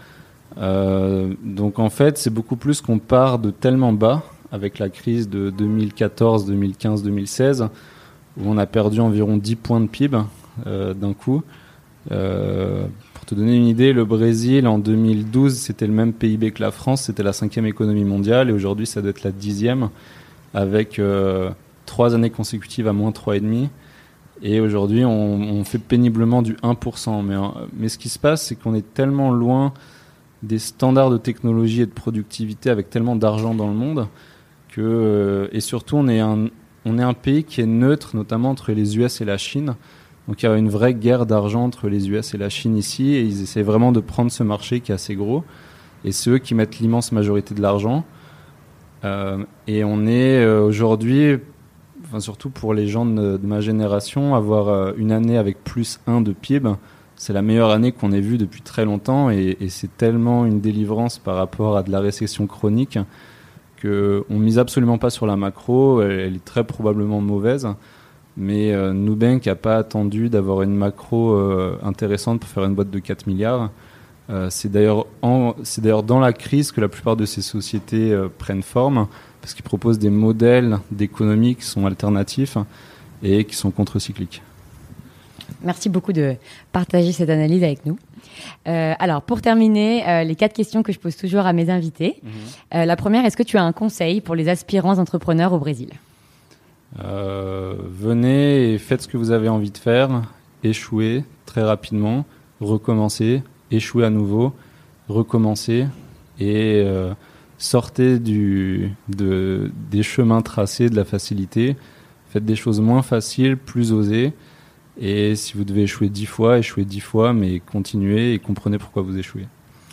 Euh, 0.58 1.34
donc 1.44 1.78
en 1.78 1.90
fait, 1.90 2.18
c'est 2.18 2.32
beaucoup 2.32 2.56
plus 2.56 2.80
qu'on 2.80 2.98
part 2.98 3.38
de 3.38 3.50
tellement 3.50 3.92
bas 3.92 4.24
avec 4.50 4.80
la 4.80 4.88
crise 4.88 5.28
de 5.28 5.50
2014, 5.50 6.46
2015, 6.46 7.04
2016, 7.04 7.68
où 8.38 8.42
on 8.44 8.58
a 8.58 8.66
perdu 8.66 8.98
environ 9.00 9.36
10 9.36 9.56
points 9.56 9.80
de 9.80 9.86
PIB 9.86 10.18
euh, 10.66 10.94
d'un 10.94 11.12
coup. 11.12 11.44
Te 13.28 13.34
donner 13.34 13.56
une 13.56 13.66
idée, 13.66 13.92
le 13.92 14.06
Brésil 14.06 14.66
en 14.66 14.78
2012, 14.78 15.54
c'était 15.54 15.86
le 15.86 15.92
même 15.92 16.14
PIB 16.14 16.52
que 16.52 16.62
la 16.62 16.70
France, 16.70 17.02
c'était 17.02 17.22
la 17.22 17.34
cinquième 17.34 17.66
économie 17.66 18.04
mondiale, 18.04 18.48
et 18.48 18.52
aujourd'hui, 18.52 18.86
ça 18.86 19.02
doit 19.02 19.10
être 19.10 19.22
la 19.22 19.32
dixième, 19.32 19.90
avec 20.54 20.98
euh, 20.98 21.50
trois 21.84 22.14
années 22.14 22.30
consécutives 22.30 22.88
à 22.88 22.94
moins 22.94 23.10
3,5. 23.10 23.68
Et 24.40 24.60
aujourd'hui, 24.60 25.04
on, 25.04 25.62
fait 25.64 25.78
péniblement 25.78 26.40
du 26.40 26.54
1%. 26.54 27.22
Mais, 27.22 27.34
mais 27.76 27.88
ce 27.88 27.98
qui 27.98 28.08
se 28.08 28.18
passe, 28.18 28.46
c'est 28.46 28.54
qu'on 28.54 28.74
est 28.74 28.94
tellement 28.94 29.30
loin 29.30 29.74
des 30.42 30.58
standards 30.58 31.10
de 31.10 31.18
technologie 31.18 31.82
et 31.82 31.86
de 31.86 31.90
productivité 31.90 32.70
avec 32.70 32.88
tellement 32.88 33.16
d'argent 33.16 33.54
dans 33.54 33.66
le 33.66 33.74
monde 33.74 34.06
que, 34.70 34.80
euh, 34.80 35.48
et 35.52 35.60
surtout, 35.60 35.96
on 35.96 36.08
est, 36.08 36.20
un, 36.20 36.46
on 36.86 36.98
est 36.98 37.02
un 37.02 37.14
pays 37.14 37.44
qui 37.44 37.60
est 37.60 37.66
neutre, 37.66 38.16
notamment 38.16 38.50
entre 38.50 38.72
les 38.72 38.96
US 38.96 39.20
et 39.20 39.26
la 39.26 39.36
Chine. 39.36 39.74
Donc 40.28 40.42
il 40.42 40.46
y 40.46 40.48
a 40.48 40.56
une 40.56 40.68
vraie 40.68 40.92
guerre 40.92 41.24
d'argent 41.24 41.64
entre 41.64 41.88
les 41.88 42.10
US 42.10 42.34
et 42.34 42.38
la 42.38 42.50
Chine 42.50 42.76
ici, 42.76 43.14
et 43.14 43.22
ils 43.22 43.42
essaient 43.42 43.62
vraiment 43.62 43.92
de 43.92 44.00
prendre 44.00 44.30
ce 44.30 44.42
marché 44.42 44.80
qui 44.80 44.92
est 44.92 44.94
assez 44.94 45.14
gros. 45.14 45.42
Et 46.04 46.12
c'est 46.12 46.30
eux 46.30 46.38
qui 46.38 46.54
mettent 46.54 46.78
l'immense 46.78 47.12
majorité 47.12 47.54
de 47.54 47.62
l'argent. 47.62 48.04
Euh, 49.04 49.44
et 49.66 49.84
on 49.84 50.06
est 50.06 50.44
euh, 50.44 50.60
aujourd'hui, 50.60 51.38
enfin 52.04 52.20
surtout 52.20 52.50
pour 52.50 52.74
les 52.74 52.86
gens 52.88 53.06
de, 53.06 53.40
ma 53.42 53.60
génération, 53.60 54.34
avoir 54.34 54.68
euh, 54.68 54.92
une 54.98 55.12
année 55.12 55.38
avec 55.38 55.64
plus 55.64 55.98
1 56.06 56.20
de 56.20 56.32
PIB, 56.32 56.74
c'est 57.16 57.32
la 57.32 57.42
meilleure 57.42 57.70
année 57.70 57.92
qu'on 57.92 58.12
ait 58.12 58.20
vue 58.20 58.36
depuis 58.36 58.60
très 58.60 58.84
longtemps, 58.84 59.30
et, 59.30 59.56
c'est 59.70 59.96
tellement 59.96 60.44
une 60.44 60.60
délivrance 60.60 61.18
par 61.18 61.36
rapport 61.36 61.76
à 61.76 61.82
de 61.82 61.90
la 61.90 62.00
récession 62.00 62.46
chronique 62.46 62.98
qu'on 63.80 64.24
mise 64.30 64.58
absolument 64.58 64.98
pas 64.98 65.10
sur 65.10 65.26
la 65.26 65.36
macro, 65.36 66.02
elle 66.02 66.36
est 66.36 66.44
très 66.44 66.64
probablement 66.64 67.20
mauvaise. 67.20 67.68
Mais 68.40 68.72
euh, 68.72 68.92
Nubank 68.92 69.46
n'a 69.46 69.56
pas 69.56 69.76
attendu 69.76 70.28
d'avoir 70.28 70.62
une 70.62 70.74
macro 70.74 71.32
euh, 71.32 71.76
intéressante 71.82 72.40
pour 72.40 72.48
faire 72.48 72.64
une 72.64 72.74
boîte 72.74 72.90
de 72.90 73.00
4 73.00 73.26
milliards. 73.26 73.70
Euh, 74.30 74.48
c'est 74.50 74.70
d'ailleurs 74.70 75.06
dans 75.22 76.20
la 76.20 76.32
crise 76.32 76.70
que 76.70 76.80
la 76.80 76.88
plupart 76.88 77.16
de 77.16 77.26
ces 77.26 77.42
sociétés 77.42 78.12
euh, 78.12 78.28
prennent 78.28 78.62
forme, 78.62 79.08
parce 79.40 79.54
qu'ils 79.54 79.64
proposent 79.64 79.98
des 79.98 80.10
modèles 80.10 80.78
d'économie 80.92 81.56
qui 81.56 81.64
sont 81.64 81.84
alternatifs 81.84 82.56
et 83.22 83.44
qui 83.44 83.56
sont 83.56 83.72
contre-cycliques. 83.72 84.42
Merci 85.62 85.88
beaucoup 85.88 86.12
de 86.12 86.36
partager 86.70 87.10
cette 87.12 87.30
analyse 87.30 87.64
avec 87.64 87.84
nous. 87.86 87.98
Euh, 88.68 88.94
alors, 88.98 89.22
pour 89.22 89.40
terminer, 89.40 90.08
euh, 90.08 90.24
les 90.24 90.36
quatre 90.36 90.52
questions 90.52 90.82
que 90.82 90.92
je 90.92 90.98
pose 90.98 91.16
toujours 91.16 91.46
à 91.46 91.52
mes 91.52 91.70
invités. 91.70 92.20
Euh, 92.74 92.84
la 92.84 92.96
première, 92.96 93.24
est-ce 93.24 93.36
que 93.36 93.42
tu 93.42 93.56
as 93.56 93.62
un 93.62 93.72
conseil 93.72 94.20
pour 94.20 94.34
les 94.34 94.48
aspirants 94.48 94.98
entrepreneurs 94.98 95.52
au 95.52 95.58
Brésil? 95.58 95.90
Euh, 97.00 97.74
venez 97.90 98.72
et 98.72 98.78
faites 98.78 99.02
ce 99.02 99.08
que 99.08 99.16
vous 99.16 99.30
avez 99.30 99.48
envie 99.48 99.70
de 99.70 99.78
faire, 99.78 100.22
échouez 100.64 101.24
très 101.44 101.62
rapidement, 101.62 102.24
recommencez, 102.60 103.42
échouez 103.70 104.04
à 104.04 104.10
nouveau, 104.10 104.54
recommencez 105.08 105.86
et 106.40 106.82
euh, 106.84 107.12
sortez 107.58 108.18
du, 108.18 108.92
de, 109.08 109.70
des 109.90 110.02
chemins 110.02 110.42
tracés, 110.42 110.88
de 110.88 110.96
la 110.96 111.04
facilité. 111.04 111.76
Faites 112.30 112.44
des 112.44 112.56
choses 112.56 112.80
moins 112.80 113.02
faciles, 113.02 113.56
plus 113.56 113.92
osées. 113.92 114.32
Et 115.00 115.36
si 115.36 115.56
vous 115.56 115.64
devez 115.64 115.82
échouer 115.82 116.08
dix 116.08 116.26
fois, 116.26 116.58
échouez 116.58 116.84
dix 116.84 117.00
fois, 117.00 117.32
mais 117.32 117.60
continuez 117.60 118.34
et 118.34 118.38
comprenez 118.38 118.78
pourquoi 118.78 119.02
vous 119.02 119.16
échouez. 119.16 119.46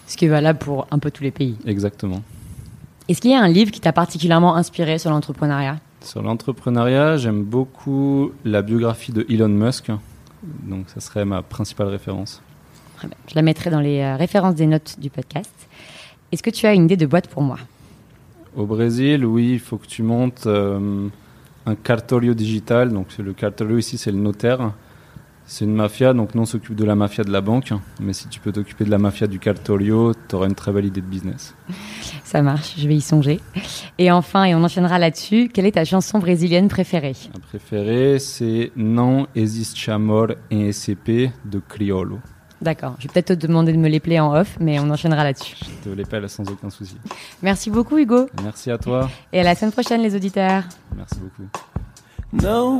Ce 0.08 0.18
qui 0.18 0.26
est 0.26 0.30
valable 0.30 0.60
pour 0.60 0.88
un 0.92 1.00
peu 1.00 1.12
tous 1.12 1.24
les 1.24 1.32
pays. 1.32 1.56
Exactement. 1.66 2.22
Est-ce 3.08 3.22
qu'il 3.22 3.32
y 3.32 3.36
a 3.36 3.42
un 3.42 3.48
livre 3.48 3.72
qui 3.72 3.80
t'a 3.80 3.94
particulièrement 3.94 4.56
inspiré 4.56 4.98
sur 4.98 5.12
l'entrepreneuriat? 5.12 5.80
Sur 6.06 6.22
l'entrepreneuriat, 6.22 7.18
j'aime 7.18 7.44
beaucoup 7.44 8.32
la 8.44 8.62
biographie 8.62 9.12
de 9.12 9.26
Elon 9.28 9.50
Musk. 9.50 9.90
Donc 10.44 10.88
ça 10.88 11.00
serait 11.00 11.26
ma 11.26 11.42
principale 11.42 11.88
référence. 11.88 12.44
Je 13.02 13.34
la 13.34 13.42
mettrai 13.42 13.72
dans 13.72 13.80
les 13.80 14.02
euh, 14.02 14.16
références 14.16 14.54
des 14.54 14.68
notes 14.68 14.98
du 15.00 15.10
podcast. 15.10 15.52
Est-ce 16.32 16.44
que 16.44 16.52
tu 16.52 16.68
as 16.68 16.76
une 16.76 16.86
idée 16.86 16.96
de 16.96 17.08
boîte 17.08 17.28
pour 17.28 17.42
moi? 17.42 17.58
Au 18.56 18.68
Brésil, 18.68 19.26
oui, 19.26 19.54
il 19.54 19.60
faut 19.60 19.78
que 19.78 19.88
tu 19.88 20.04
montes 20.04 20.46
euh, 20.46 21.08
un 21.66 21.76
cartorio 21.76 22.36
digital. 22.36 22.94
Donc 22.94 23.08
le 23.18 23.34
cartorio 23.34 23.80
ici, 23.80 23.98
c'est 23.98 24.12
le 24.12 24.20
notaire. 24.20 24.74
C'est 25.48 25.66
une 25.66 25.76
mafia, 25.76 26.14
donc 26.14 26.34
nous 26.34 26.42
on 26.42 26.46
s'occupe 26.46 26.76
de 26.76 26.84
la 26.86 26.96
mafia 26.96 27.24
de 27.24 27.32
la 27.32 27.42
banque. 27.42 27.72
Mais 28.00 28.14
si 28.14 28.28
tu 28.28 28.40
peux 28.40 28.52
t'occuper 28.52 28.84
de 28.84 28.90
la 28.90 28.98
mafia 28.98 29.28
du 29.28 29.38
cartorio, 29.40 30.14
tu 30.28 30.36
auras 30.36 30.48
une 30.48 30.56
très 30.56 30.72
belle 30.72 30.86
idée 30.86 31.02
de 31.02 31.06
business. 31.06 31.54
Ça 32.24 32.42
marche, 32.42 32.74
je 32.78 32.88
vais 32.88 32.96
y 32.96 33.02
songer. 33.02 33.40
Et 34.00 34.12
enfin, 34.12 34.46
et 34.46 34.56
on 34.56 34.64
enchaînera 34.64 34.98
là-dessus, 34.98 35.50
quelle 35.54 35.68
est 35.68 35.74
ta 35.74 35.86
chanson 35.86 36.18
brésilienne 36.20 36.68
préférée? 36.68 37.14
Ma 37.34 37.40
préférée, 37.40 38.18
c'est 38.20 38.72
Non 38.76 39.28
existe 39.36 39.78
amor 39.88 40.30
en 40.52 40.72
SCP 40.72 41.30
de 41.46 41.60
Criollo. 41.68 42.20
D'accord, 42.62 42.96
je 43.00 43.08
vais 43.08 43.14
peut-être 43.14 43.40
te 43.40 43.46
demander 43.48 43.72
de 43.74 43.78
me 43.78 43.90
les 43.90 44.00
player 44.00 44.22
en 44.22 44.34
off, 44.34 44.58
mais 44.60 44.80
on 44.80 44.90
enchaînera 44.90 45.24
là-dessus. 45.24 45.58
Je 45.62 45.90
te 45.90 45.96
l'épelle 45.96 46.28
sans 46.30 46.50
aucun 46.50 46.70
souci. 46.70 46.98
Merci 47.44 47.70
beaucoup 47.70 47.98
Hugo, 47.98 48.28
Merci 48.44 48.72
à 48.72 48.78
toi. 48.78 49.10
et 49.32 49.42
à 49.42 49.44
la 49.44 49.54
semaine 49.54 49.74
prochaine 49.74 50.02
les 50.02 50.16
auditeurs. 50.16 50.64
Merci 50.96 51.16
beaucoup. 51.20 51.48
Não 52.34 52.80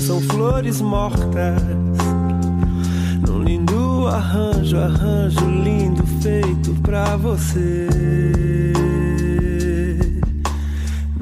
São 0.00 0.20
flores 0.20 0.80
mortas. 0.80 1.60
Num 3.26 3.42
lindo 3.42 4.06
arranjo, 4.06 4.78
arranjo 4.78 5.44
lindo 5.44 6.06
feito 6.22 6.72
pra 6.82 7.16
você. 7.16 7.88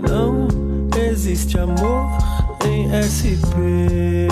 Não 0.08 0.46
existe 1.10 1.58
amor 1.58 2.06
em 2.66 2.90
SP. 2.92 4.28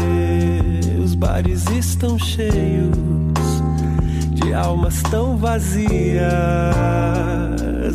Os 1.03 1.15
bares 1.15 1.65
estão 1.71 2.19
cheios 2.19 2.95
de 4.31 4.53
almas 4.53 5.03
tão 5.05 5.39
vazias. 5.39 6.23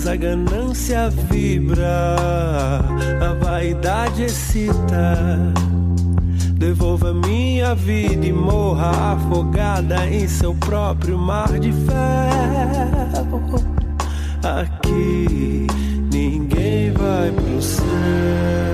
A 0.07 0.15
ganância 0.15 1.09
vibra, 1.29 2.15
a 3.21 3.33
vaidade 3.39 4.23
excita. 4.23 5.68
Devolva 6.59 7.13
minha 7.13 7.73
vida 7.73 8.25
e 8.25 8.33
morra 8.33 9.13
afogada 9.13 10.05
em 10.07 10.27
seu 10.27 10.53
próprio 10.53 11.17
mar 11.17 11.57
de 11.57 11.71
ferro. 11.71 13.39
Aqui 14.43 15.67
ninguém 16.11 16.91
vai 16.91 17.31
pro 17.31 17.61
céu. 17.61 18.68